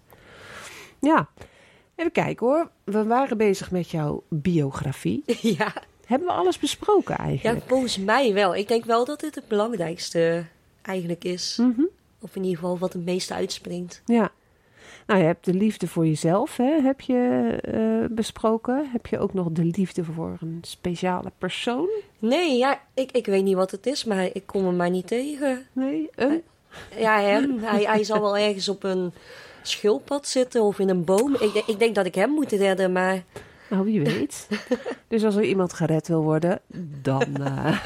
[1.00, 1.28] Ja,
[1.94, 2.70] even kijken hoor.
[2.84, 5.22] We waren bezig met jouw biografie.
[5.58, 5.72] ja.
[6.06, 7.64] Hebben we alles besproken ja, eigenlijk?
[7.68, 8.54] volgens mij wel.
[8.54, 10.44] Ik denk wel dat dit het belangrijkste
[10.82, 11.56] eigenlijk is.
[11.60, 11.82] Mhm.
[12.20, 14.02] Of in ieder geval wat het meeste uitspringt.
[14.06, 14.30] Ja.
[15.06, 18.88] Nou, je hebt de liefde voor jezelf, hè, heb je eh, besproken.
[18.92, 21.88] Heb je ook nog de liefde voor een speciale persoon?
[22.18, 25.06] Nee, ja, ik, ik weet niet wat het is, maar ik kom hem maar niet
[25.06, 25.66] tegen.
[25.72, 26.10] Nee?
[26.98, 27.58] Ja, hem.
[27.58, 29.12] hij, hij zal wel ergens op een
[29.62, 31.34] schildpad zitten of in een boom.
[31.34, 33.22] Ik, denk- ik denk dat ik hem moet redden, maar
[33.70, 34.48] Nou, wie weet.
[35.08, 36.60] dus als er iemand gered wil worden,
[37.02, 37.78] dan eh,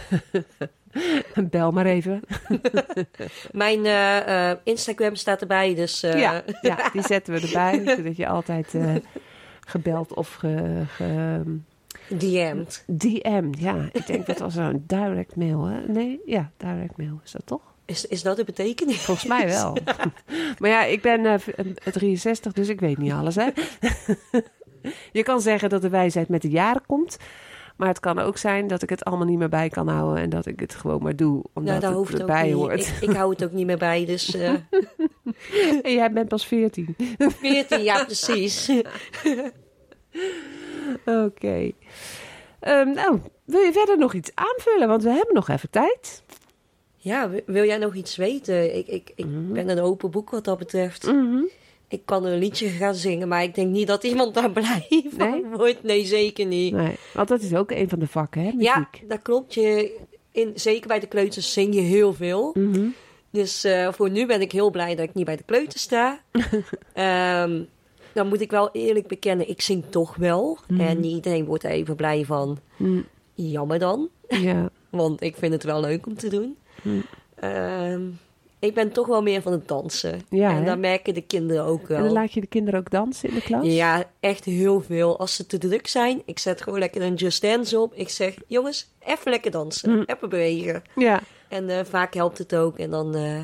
[1.50, 2.20] bel maar even.
[3.52, 8.16] mijn eh, eh, Instagram staat erbij, dus eh, ja, ja, die zetten we erbij, zodat
[8.16, 8.74] je altijd
[9.66, 11.42] gebeld of ge, ge,
[12.08, 12.84] DM'd.
[12.86, 13.52] DM.
[13.58, 15.64] Ja, ik denk dat was een direct mail.
[15.64, 15.80] Hè?
[15.86, 17.60] Nee, ja, direct mail is dat toch?
[17.84, 19.00] Is, is dat de betekenis?
[19.00, 19.76] Volgens mij wel.
[20.58, 23.34] maar ja, ik ben eh, v- eh, 63, dus ik weet niet alles.
[23.34, 23.48] Hè?
[25.12, 27.16] je kan zeggen dat de wijsheid met de jaren komt.
[27.78, 30.22] Maar het kan ook zijn dat ik het allemaal niet meer bij kan houden.
[30.22, 32.86] En dat ik het gewoon maar doe, omdat Nou, dat het hoeft erbij hoort.
[33.00, 34.52] Ik, ik hou het ook niet meer bij, dus eh
[35.82, 36.96] En jij bent pas 14.
[37.18, 38.70] 14 jaar precies.
[41.04, 41.70] Oké.
[42.60, 44.88] Ehm, nou, wil je verder nog iets aanvullen?
[44.88, 46.22] Want we hebben nog even tijd.
[46.96, 48.76] Ja, wil jij nog iets weten?
[48.76, 49.52] Ik, ik, ik Mhm.
[49.52, 51.06] ben een open boek wat dat betreft.
[51.88, 55.30] Ik kan een liedje gaan zingen, maar ik denk niet dat iemand daar blij van
[55.30, 55.44] Nee?
[55.52, 55.82] wordt.
[55.82, 56.74] Nee, zeker niet.
[56.74, 58.52] Nee, want dat is ook een van de vakken, hè?
[58.58, 59.08] Ja, Muziek.
[59.08, 59.54] dat klopt.
[59.54, 59.96] Je,
[60.32, 62.50] in, zeker bij de kleuters zing je heel veel.
[62.58, 62.86] Mhm.
[63.30, 66.20] Dus eh, voor nu ben ik heel blij dat ik niet bij de kleuters sta.
[66.92, 67.62] Ehm,
[68.12, 70.58] dan moet ik wel eerlijk bekennen, ik zing toch wel.
[70.68, 70.80] Mhm.
[70.80, 72.58] En niet iedereen wordt er even blij van.
[72.76, 74.70] Mm, Jammer dan, Ja.
[74.90, 76.56] want ik vind het wel leuk om te doen.
[76.82, 77.02] Mm.
[78.60, 80.20] Ik ben toch wel meer van het dansen.
[80.30, 81.96] Ja, en dat merken de kinderen ook wel.
[81.96, 83.66] En dan laat je de kinderen ook dansen in de klas?
[83.66, 85.18] Ja, echt heel veel.
[85.18, 87.94] Als ze te druk zijn, ik zet gewoon lekker een Just Dance op.
[87.94, 89.90] Ik zeg, jongens, even lekker dansen.
[89.90, 90.02] Mm.
[90.06, 90.82] Even bewegen.
[90.94, 91.20] Ja.
[91.48, 92.78] En eh, vaak helpt het ook.
[92.78, 93.38] En dan, eh,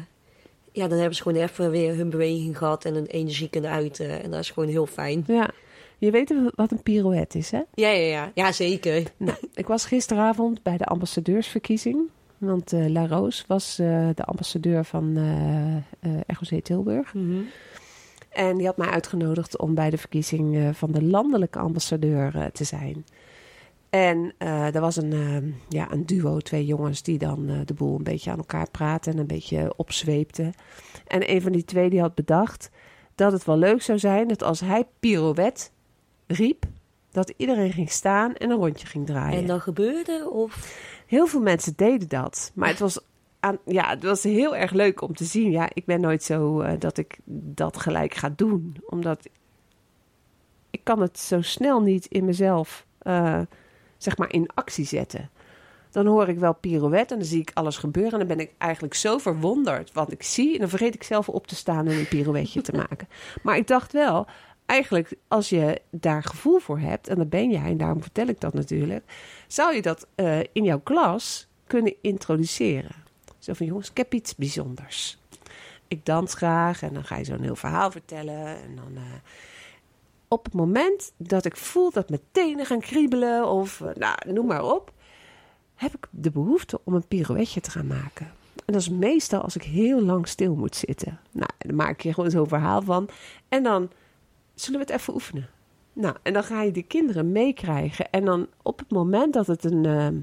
[0.72, 4.22] ja, dan hebben ze gewoon even weer hun beweging gehad en hun energie kunnen uiten.
[4.22, 5.24] En dat is gewoon heel fijn.
[5.26, 5.50] ja.
[5.98, 7.60] Je weet wat een pirouette is, hè?
[7.74, 8.30] Ja, ja, ja.
[8.34, 9.02] Ja, zeker.
[9.16, 11.98] Nou, ik was gisteravond bij de ambassadeursverkiezing.
[12.38, 15.16] Want eh La Roos was eh, de ambassadeur van
[16.00, 17.14] eh ROC Tilburg.
[17.14, 17.40] Mhm.
[18.28, 23.04] En die had mij uitgenodigd om bij de verkiezing van de landelijke ambassadeur te zijn.
[23.90, 28.02] En er was een, eh, ja, een duo, twee jongens die dan de boel een
[28.02, 30.52] beetje aan elkaar praten en een beetje opzweepten.
[31.06, 32.70] En een van die twee die had bedacht
[33.14, 35.68] dat het wel leuk zou zijn dat als hij pirouette
[36.26, 36.66] riep,
[37.10, 39.38] dat iedereen ging staan en een rondje ging draaien.
[39.38, 40.78] En dan gebeurde of...
[41.14, 42.50] Heel veel mensen deden dat.
[42.54, 43.00] Maar het was,
[43.40, 45.50] aan, ja, het was heel erg leuk om te zien.
[45.50, 48.76] Ja, ik ben nooit zo eh, dat ik dat gelijk ga doen.
[48.86, 49.28] Omdat
[50.70, 53.40] ik kan het zo snel niet in mezelf, eh,
[53.98, 55.30] zeg maar, in actie zetten.
[55.90, 58.12] Dan hoor ik wel pirouette en dan zie ik alles gebeuren.
[58.12, 60.52] En dan ben ik eigenlijk zo verwonderd wat ik zie.
[60.52, 63.08] En dan vergeet ik zelf op te staan en een pirouetje te maken.
[63.42, 64.26] Maar ik dacht wel,
[64.66, 67.08] eigenlijk als je daar gevoel voor hebt...
[67.08, 69.04] en dat ben jij, en daarom vertel ik dat natuurlijk...
[69.46, 72.94] zou je dat eh, in jouw klas kunnen introduceren.
[73.38, 75.18] Zo van, jongens, ik heb iets bijzonders.
[75.88, 78.46] Ik dans graag en dan ga je zo'n heel verhaal vertellen.
[78.46, 78.92] En dan...
[78.96, 79.02] eh,
[80.28, 83.48] op het moment dat ik voel dat mijn tenen gaan kriebelen...
[83.48, 84.92] of eh, nou, noem maar op...
[85.74, 88.26] heb ik de behoefte om een pirouetje te gaan maken.
[88.64, 91.20] En dat is meestal als ik heel lang stil moet zitten.
[91.30, 93.08] Nou, dan maak je gewoon zo'n verhaal van.
[93.48, 93.90] En dan
[94.54, 95.48] zullen we het even oefenen.
[95.92, 98.10] Nou, en dan ga je de kinderen meekrijgen.
[98.10, 99.84] En dan op het moment dat het een...
[99.86, 100.14] ehm,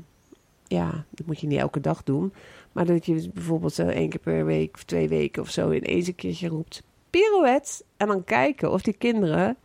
[0.67, 2.34] ja, dat moet je niet elke dag doen.
[2.71, 5.82] Maar dat je bijvoorbeeld zo één keer per week of twee weken of zo in
[5.84, 6.84] een keertje roept...
[7.09, 7.84] Pirouette.
[7.97, 9.57] En dan kijken of die kinderen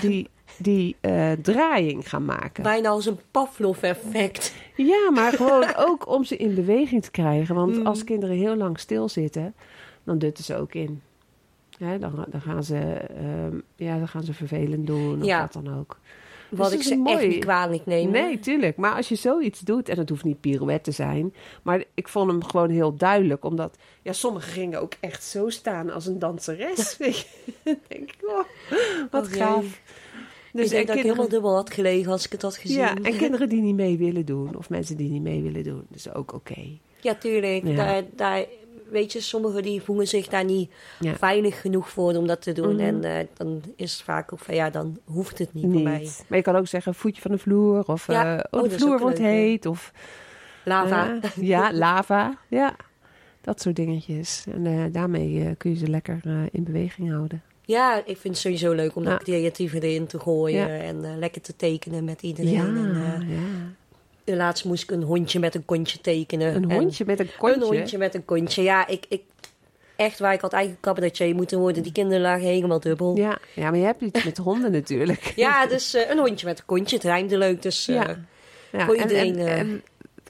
[0.00, 0.28] die,
[0.58, 2.62] die eh, draaiing gaan maken.
[2.62, 4.54] Bijna als een Pavlov-effect.
[4.76, 7.54] Ja, maar gewoon ook om ze in beweging te krijgen.
[7.54, 7.86] Want Mm.
[7.86, 9.54] als kinderen heel lang stilzitten,
[10.04, 11.02] dan dutten ze ook in.
[11.78, 15.40] Hè, dan, dan, gaan ze, ehm, ja, dan gaan ze vervelend doen of Ja.
[15.40, 15.98] wat dan ook.
[16.48, 17.28] Wat Dus ik ze is echt mooi.
[17.28, 18.10] niet kwalijk neem.
[18.10, 18.76] Nee, tuurlijk.
[18.76, 21.34] Maar als je zoiets doet, en het hoeft niet pirouette te zijn.
[21.62, 23.44] Maar ik vond hem gewoon heel duidelijk.
[23.44, 26.96] Omdat ja, sommigen gingen ook echt zo staan als een danseres.
[26.98, 27.26] Weet je.
[27.62, 28.44] Dan denk ik, oh,
[29.10, 29.80] wat Oh, gaaf.
[30.52, 32.76] Dus ik denk en dat ik helemaal dubbel had gelegen als ik het had gezien.
[32.78, 34.56] ja, en kinderen die niet mee willen doen.
[34.56, 35.82] Of mensen die niet mee willen doen.
[35.88, 36.60] Dat is ook oké.
[37.00, 37.66] Ja, tuurlijk.
[37.66, 37.74] Ja.
[37.74, 38.44] Daar, daar,
[38.90, 40.70] weet je, sommigen die voelen zich daar niet
[41.00, 41.14] Ja.
[41.16, 42.74] veilig genoeg voor om dat te doen.
[42.74, 42.84] Mhm.
[42.84, 46.08] En eh, dan is het vaak ook van, ja, dan hoeft het niet, voor mij.
[46.28, 47.82] Maar je kan ook zeggen voetje van de vloer.
[47.86, 48.36] Of Ja.
[48.38, 49.66] eh, Oh, oh, de vloer wordt leuk, heet.
[49.66, 49.92] Of,
[50.64, 51.18] Lava.
[51.22, 52.38] eh, ja, lava.
[52.48, 52.76] Ja,
[53.40, 54.44] dat soort dingetjes.
[54.54, 56.20] En daarmee kun je ze lekker
[56.52, 57.42] in beweging houden.
[57.62, 59.10] Ja, ik vind het sowieso leuk om Ja.
[59.10, 60.68] dat creatieve erin te gooien.
[60.80, 62.52] En lekker te tekenen met iedereen.
[62.52, 63.38] Ja, En, ja.
[64.36, 66.54] Laatst moest ik een hondje met een kontje tekenen.
[66.54, 67.60] Een En- hondje met een kontje.
[67.60, 68.62] Een hondje met een kontje.
[68.62, 69.22] Ja, ik, ik,
[69.96, 71.82] echt waar ik had eigenlijk cabaretier moeten worden.
[71.82, 73.16] Die kinderen lagen helemaal dubbel.
[73.16, 73.38] Ja, Ja.
[73.54, 75.32] ja, maar je hebt iets met honden natuurlijk.
[75.68, 76.96] dus eh, een hondje met een kontje.
[76.96, 77.62] Het rijmde leuk.
[77.62, 78.02] Dus eh, Ja.
[78.02, 78.18] ja.
[78.72, 79.82] Ja, Voor iedereen, En, eh, en,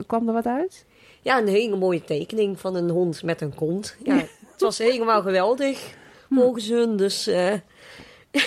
[0.06, 0.84] kwam er wat uit?
[1.22, 3.96] een hele mooie tekening van een hond met een kont.
[4.02, 4.16] Ja,
[4.52, 5.94] het was helemaal geweldig
[6.30, 6.96] volgens hun.
[6.96, 7.24] Dus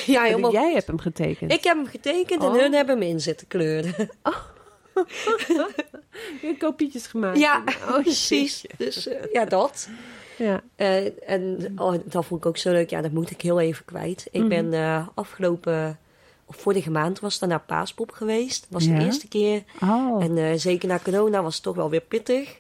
[0.06, 0.52] ja, helemaal...
[0.52, 1.52] Jij hebt hem getekend.
[1.52, 2.54] Ik heb hem getekend Oh.
[2.54, 3.94] en hun hebben hem in zitten kleuren.
[6.42, 7.38] Je hebt kopietjes gemaakt.
[7.40, 8.62] ja, Oh, precies.
[8.62, 8.70] jeetje.
[8.78, 9.90] Dus eh, ja, dat.
[10.38, 10.62] Ja.
[10.76, 12.90] Eh, en oh, dat vond ik ook zo leuk.
[12.90, 14.28] Ja, dat moet ik heel even kwijt.
[14.32, 14.50] Ik Mhm.
[14.50, 16.00] ben eh, afgelopen,
[16.46, 18.68] of vorige maand was dan naar Paaspop geweest.
[18.70, 18.98] was Ja?
[18.98, 19.64] de eerste keer.
[19.82, 20.24] Oh.
[20.24, 22.60] En zeker na corona was het toch wel weer pittig.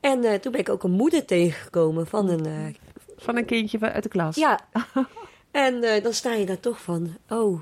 [0.00, 2.76] En toen ben ik ook een moeder tegengekomen van een...
[3.16, 4.36] Van een kindje uit de klas.
[4.36, 4.60] ja.
[5.50, 7.16] en dan sta je daar toch van...
[7.28, 7.60] Oh,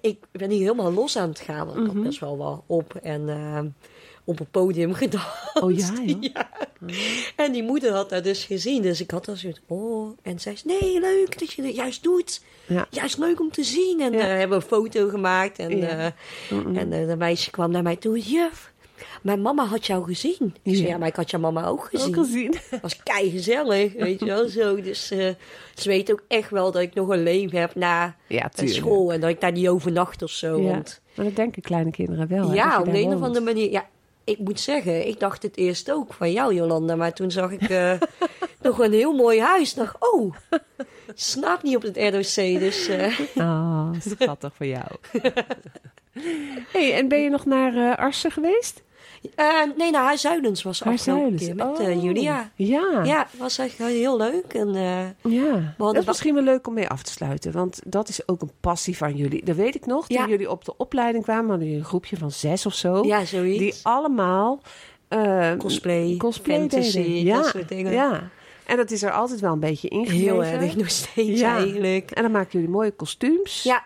[0.00, 1.66] ik- ben hier helemaal los aan het gaan.
[1.66, 1.94] Want ik Mhm.
[1.96, 3.60] had best wel wel op en eh,
[4.24, 5.60] op het podium gedanst.
[5.60, 6.48] Oh ja.
[7.36, 8.82] En die moeder had dat dus gezien.
[8.82, 10.18] Dus ik had dan zoiets, oh.
[10.22, 12.42] En zei ze, nee, leuk dat je het juist doet.
[12.66, 12.86] Ja.
[12.90, 14.00] Juist leuk om te zien.
[14.00, 14.18] En Ja.
[14.18, 15.58] eh, hebben een foto gemaakt.
[15.58, 15.88] En, Ja.
[16.50, 18.18] eh, en de meisje kwam naar mij toe.
[18.18, 18.72] Juf,
[19.22, 20.54] mijn mama had jou gezien.
[20.62, 20.98] Ik zei, Ja.
[20.98, 22.08] maar ik had jouw mama ook gezien.
[22.18, 22.54] Ook gezien.
[22.70, 24.48] Het was kei gezellig, weet je wel.
[24.48, 24.80] Zo.
[24.80, 25.28] Dus eh,
[25.74, 29.12] ze weet ook echt wel dat ik nog een leven heb na Ja, school.
[29.12, 30.60] En dat ik daar niet overnacht of zo.
[30.60, 30.70] Ja.
[30.70, 32.46] Want Maar dat denken kleine kinderen wel.
[32.46, 33.70] dat ja, op een of andere manier.
[33.70, 33.86] Ja,
[34.24, 36.96] ik moet zeggen, ik dacht het eerst ook van jou, Jolanda.
[36.96, 37.92] Maar toen zag ik eh,
[38.62, 39.70] nog een heel mooi huis.
[39.70, 40.34] Ik dacht, oh,
[41.14, 42.58] snap niet op het ROC.
[42.60, 44.86] Dus eh, Oh, schattig voor jou.
[46.72, 48.82] hey, en ben je nog naar eh Arsen geweest?
[49.34, 49.46] Eh,
[49.76, 52.02] nee, naar Huizuilens was afgelopen keer met eh, Oh.
[52.02, 52.50] Julia.
[52.54, 53.00] Ja.
[53.04, 54.54] Ja, was echt heel leuk.
[54.54, 57.52] En, eh, Ja, dat is misschien wel leuk om mee af te sluiten.
[57.52, 59.44] Want dat is ook een passie van jullie.
[59.44, 60.06] Dat weet ik nog.
[60.06, 60.28] Toen Ja.
[60.28, 63.04] jullie op de opleiding kwamen, hadden jullie een groepje van zes of zo.
[63.04, 63.58] ja, zoiets.
[63.58, 64.60] die allemaal
[65.58, 67.34] cosplay, cosplay fantasy, deden.
[67.34, 67.92] dat Ja, soort dingen.
[67.92, 68.28] Ja.
[68.66, 70.42] En dat is er altijd wel een beetje ingegeven.
[70.42, 71.56] Heel erg nog steeds Ja.
[71.56, 72.10] eigenlijk.
[72.10, 73.62] En dan maken jullie mooie kostuums.
[73.62, 73.84] Ja,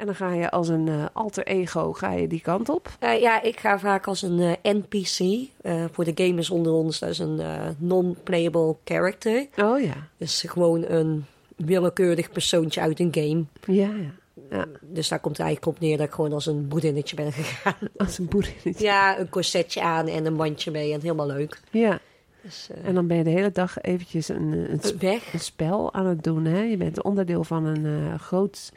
[0.00, 2.88] En dan ga je als een eh, alter ego ga je die kant op.
[2.98, 5.48] eh, ja, ik ga vaak als een eh, NPC.
[5.92, 7.40] voor de gamers onder ons, dat is een
[7.78, 9.46] non-playable character.
[9.56, 9.94] Oh ja.
[10.16, 11.24] Dus gewoon een
[11.56, 13.44] willekeurig persoontje uit een game.
[13.78, 14.12] Ja, ja.
[14.50, 14.66] ja.
[14.80, 17.74] Dus daar komt het eigenlijk op neer dat ik gewoon als een boerinnetje ben gegaan.
[17.96, 18.84] Als een boerinnetje.
[18.84, 21.60] Ja, een corsetje aan en een mandje mee en helemaal leuk.
[21.70, 21.98] Ja.
[22.42, 25.32] Dus, En dan ben je de hele dag eventjes een, een, sp- weg.
[25.32, 26.44] een spel aan het doen.
[26.44, 26.60] Hè?
[26.62, 28.72] Je bent onderdeel van een groot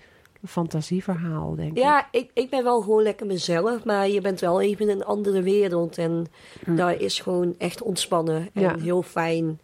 [0.47, 1.77] fantasieverhaal, denk ik.
[1.77, 5.05] Ja, ik, ik ben wel gewoon lekker mezelf, maar je bent wel even in een
[5.05, 5.97] andere wereld.
[5.97, 6.25] En
[6.65, 8.61] daar is gewoon echt ontspannen en.
[8.61, 8.75] Ja.
[8.79, 9.59] heel fijn.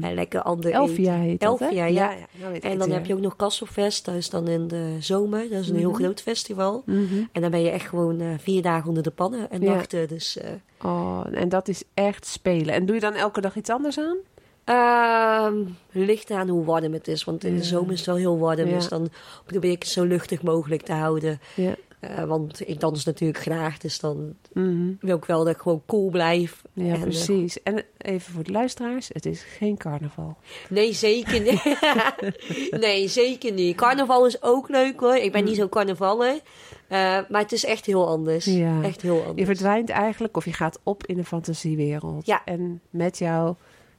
[0.00, 1.64] En lekker ander Elfia heet dat, hè?
[1.64, 2.14] Elfia, ja.
[2.40, 5.48] nou ik En dan heb je ook nog Kasselfest, dat is dan in de zomer.
[5.50, 6.02] Dat is een heel Mhm.
[6.02, 6.82] groot festival.
[6.86, 7.22] Mhm.
[7.32, 9.74] En dan ben je echt gewoon eh, vier dagen onder de pannen en Ja.
[9.74, 10.08] nachten.
[10.08, 10.50] Dus eh,
[10.84, 12.74] Oh, en dat is echt spelen.
[12.74, 14.16] En doe je dan elke dag iets anders aan?
[14.64, 15.54] Ehm
[15.90, 17.24] ligt aan hoe warm het is.
[17.24, 18.64] Want in de zomer is het wel heel warm.
[18.68, 19.08] Dus dan
[19.46, 21.40] probeer ik het zo luchtig mogelijk te houden.
[21.54, 21.74] Ja.
[22.00, 23.78] Eh, want ik dans natuurlijk graag.
[23.78, 24.92] Dus dan Mhm.
[25.00, 26.62] wil ik wel dat ik gewoon cool blijf.
[26.72, 27.62] Ja, En, eh, precies.
[27.62, 30.36] En even voor de luisteraars, het is geen carnaval.
[30.68, 31.78] nee, zeker niet.
[32.84, 33.76] nee, zeker niet.
[33.76, 35.16] Carnaval is ook leuk hoor.
[35.16, 36.40] Ik ben niet zo carnavaller.
[36.88, 36.98] Eh,
[37.28, 38.46] maar het is echt heel anders.
[38.46, 38.56] Mm.
[38.56, 38.82] Ja.
[38.82, 39.46] Echt heel Je anders.
[39.46, 42.26] verdwijnt eigenlijk of je gaat op in de fantasiewereld.
[42.26, 42.42] Ja.
[42.44, 43.54] En met jou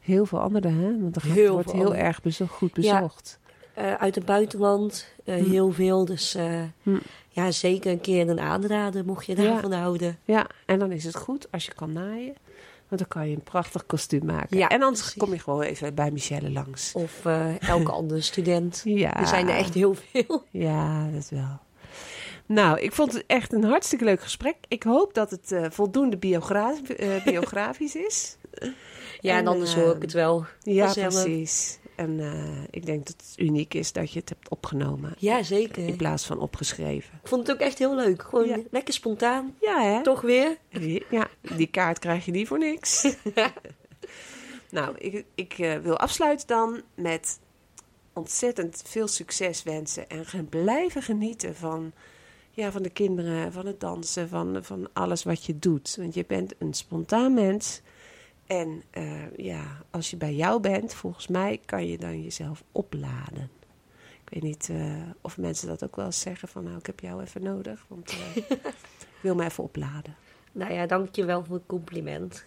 [0.06, 1.02] heel veel anderen, hè?
[1.02, 2.94] Want er Heel wordt heel erg bezo- goed Ja.
[3.00, 3.40] bezocht.
[3.74, 5.50] Eh, uit het buitenland eh, Hm.
[5.50, 6.06] heel veel.
[6.06, 6.98] Dus eh, Hm.
[7.30, 9.44] ja, zeker een keer een aanrader mocht je Ja.
[9.44, 10.18] daarvan houden.
[10.26, 12.34] Ja, en dan is het goed als je kan naaien.
[12.88, 14.58] Want dan kan je een prachtig kostuum maken.
[14.58, 15.22] Ja, en anders precies.
[15.22, 16.94] kom je gewoon even bij Michelle langs.
[16.94, 17.26] Of
[17.60, 18.82] elke andere student.
[18.84, 19.20] Ja.
[19.20, 20.44] Er zijn er echt heel veel.
[20.52, 21.60] Ja, dat wel.
[22.46, 24.56] Nou, ik vond het echt een hartstikke leuk gesprek.
[24.68, 26.76] Ik hoop dat het voldoende biogra-
[27.26, 28.38] biografisch is.
[29.22, 30.46] Ja, en, En, anders hoor ik het wel.
[30.62, 31.80] Ja, precies.
[31.96, 35.14] En eh, ik denk dat het uniek is dat je het hebt opgenomen.
[35.18, 35.88] Ja, zeker.
[35.88, 37.20] In plaats van opgeschreven.
[37.24, 38.24] Ik vond het ook echt heel leuk.
[38.24, 38.58] Gewoon Ja.
[38.72, 39.56] lekker spontaan.
[39.62, 40.04] Ja, hè?
[40.04, 40.58] Toch weer?
[41.10, 43.16] Ja, die kaart krijg je niet voor niks.
[44.70, 47.40] nou, ik, ik eh, wil afsluiten dan met
[48.14, 50.10] ontzettend veel succes wensen.
[50.10, 51.92] En gaan blijven genieten van,
[52.52, 55.96] ja, van de kinderen, van het dansen, van, van alles wat je doet.
[56.00, 57.82] Want je bent een spontaan mens.
[58.46, 63.50] En eh, ja, als je bij jou bent, volgens mij kan je dan jezelf opladen.
[64.24, 67.00] Ik weet niet eh, of mensen dat ook wel eens zeggen van nou, ik heb
[67.00, 67.86] jou even nodig.
[67.88, 68.36] Want eh,
[69.16, 70.16] ik wil me even opladen.
[70.52, 72.44] Nou ja, dankjewel voor het compliment.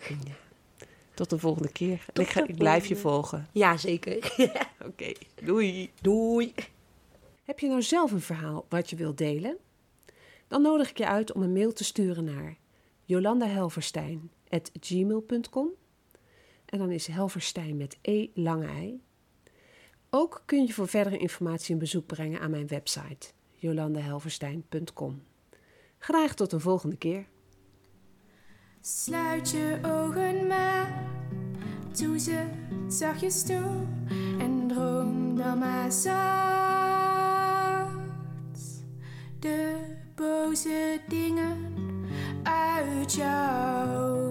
[1.14, 2.04] Tot de volgende keer.
[2.12, 3.48] En ik, ga, ik blijf je volgen.
[3.52, 4.32] Ja, zeker.
[4.88, 5.90] Oké, doei.
[6.00, 6.54] Doei.
[7.44, 9.56] Heb je nou zelf een verhaal wat je wilt delen?
[10.48, 12.56] Dan nodig ik je uit om een mail te sturen naar
[13.04, 15.68] jolandahelverstein.gmail.com
[16.68, 19.02] En dan is Helverstein met E lange ei.
[20.10, 25.22] Ook kun je voor verdere informatie een bezoek brengen aan mijn website jolandahelverstein.com.
[25.98, 27.26] Graag tot een volgende keer.
[28.80, 31.04] Sluit je ogen maar,
[31.98, 32.46] doe ze
[32.88, 33.86] zachtjes toe
[34.38, 36.16] en droom dan maar zacht.
[39.38, 41.74] De boze dingen
[42.42, 44.27] uit jouw